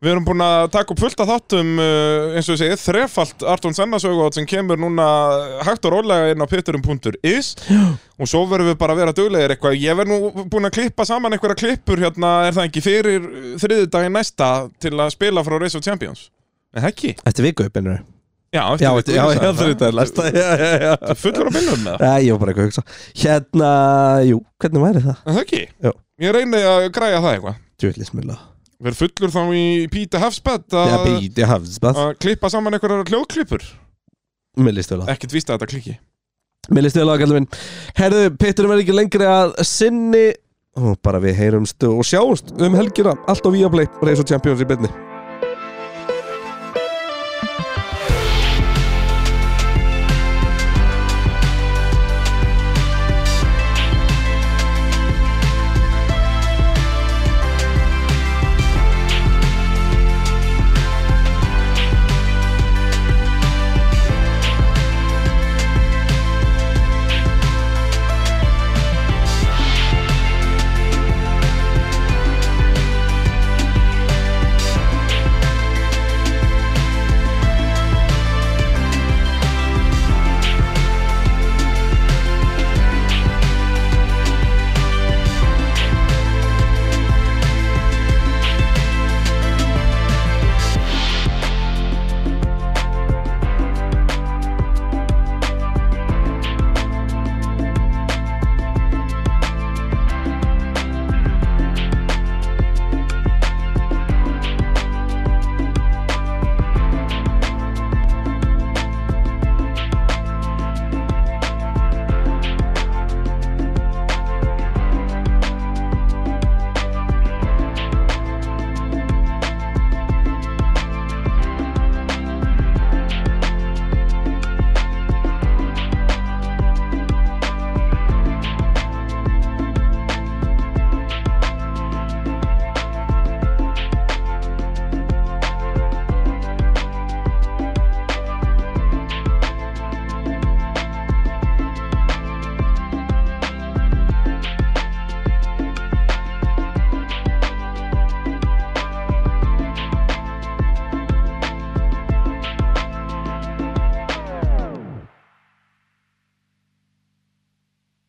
[0.03, 3.43] Við erum búin að taka upp fullt af þáttum uh, eins og ég segið, þrefalt
[3.53, 5.05] Artún Sennasögótt sem kemur núna
[5.63, 7.53] hægt og rólega inn á pitturum.is
[8.19, 9.79] og svo verðum við bara að vera duglegir eitthvað.
[9.79, 13.29] Ég verð nú búin að klippa saman einhverja klippur hérna, er það ekki fyrir
[13.63, 14.49] þriðudaginn næsta
[14.83, 16.27] til að spila frá Race of Champions?
[16.73, 17.15] Það ekki?
[17.23, 18.01] eftir viku uppinu
[18.53, 19.75] Já, Já, já, já, sagði.
[19.81, 19.93] það.
[19.97, 20.91] Læsta Já, já, já.
[21.01, 21.19] Það.
[21.23, 22.03] Fullur á bílum með það?
[22.05, 22.83] Já, ég var bara eitthvað að hugsa.
[23.23, 23.69] Hérna,
[24.29, 25.21] jú, hvernig væri það?
[25.27, 25.61] Það ekki?
[25.87, 25.91] Já.
[26.23, 27.61] Ég reyni að græja það eitthvað.
[27.81, 28.35] Djöflismilla
[28.83, 33.63] Verð fullur þá í Píti Hafsbett Já, býti hafðsbað að klippa saman einhverjar hljóðklippur.
[34.59, 35.95] Mér líst vel á Ekkert víst að þetta klikki
[36.69, 37.47] Mér líst vel á, kallum minn.
[37.97, 40.27] Herðu, pitturum er ekki lengri að sinni.
[40.79, 43.17] Og bara við heyrumst og sjáumst um helgina.
[43.27, 44.91] Allt á Viaplay Race of Champions í byrni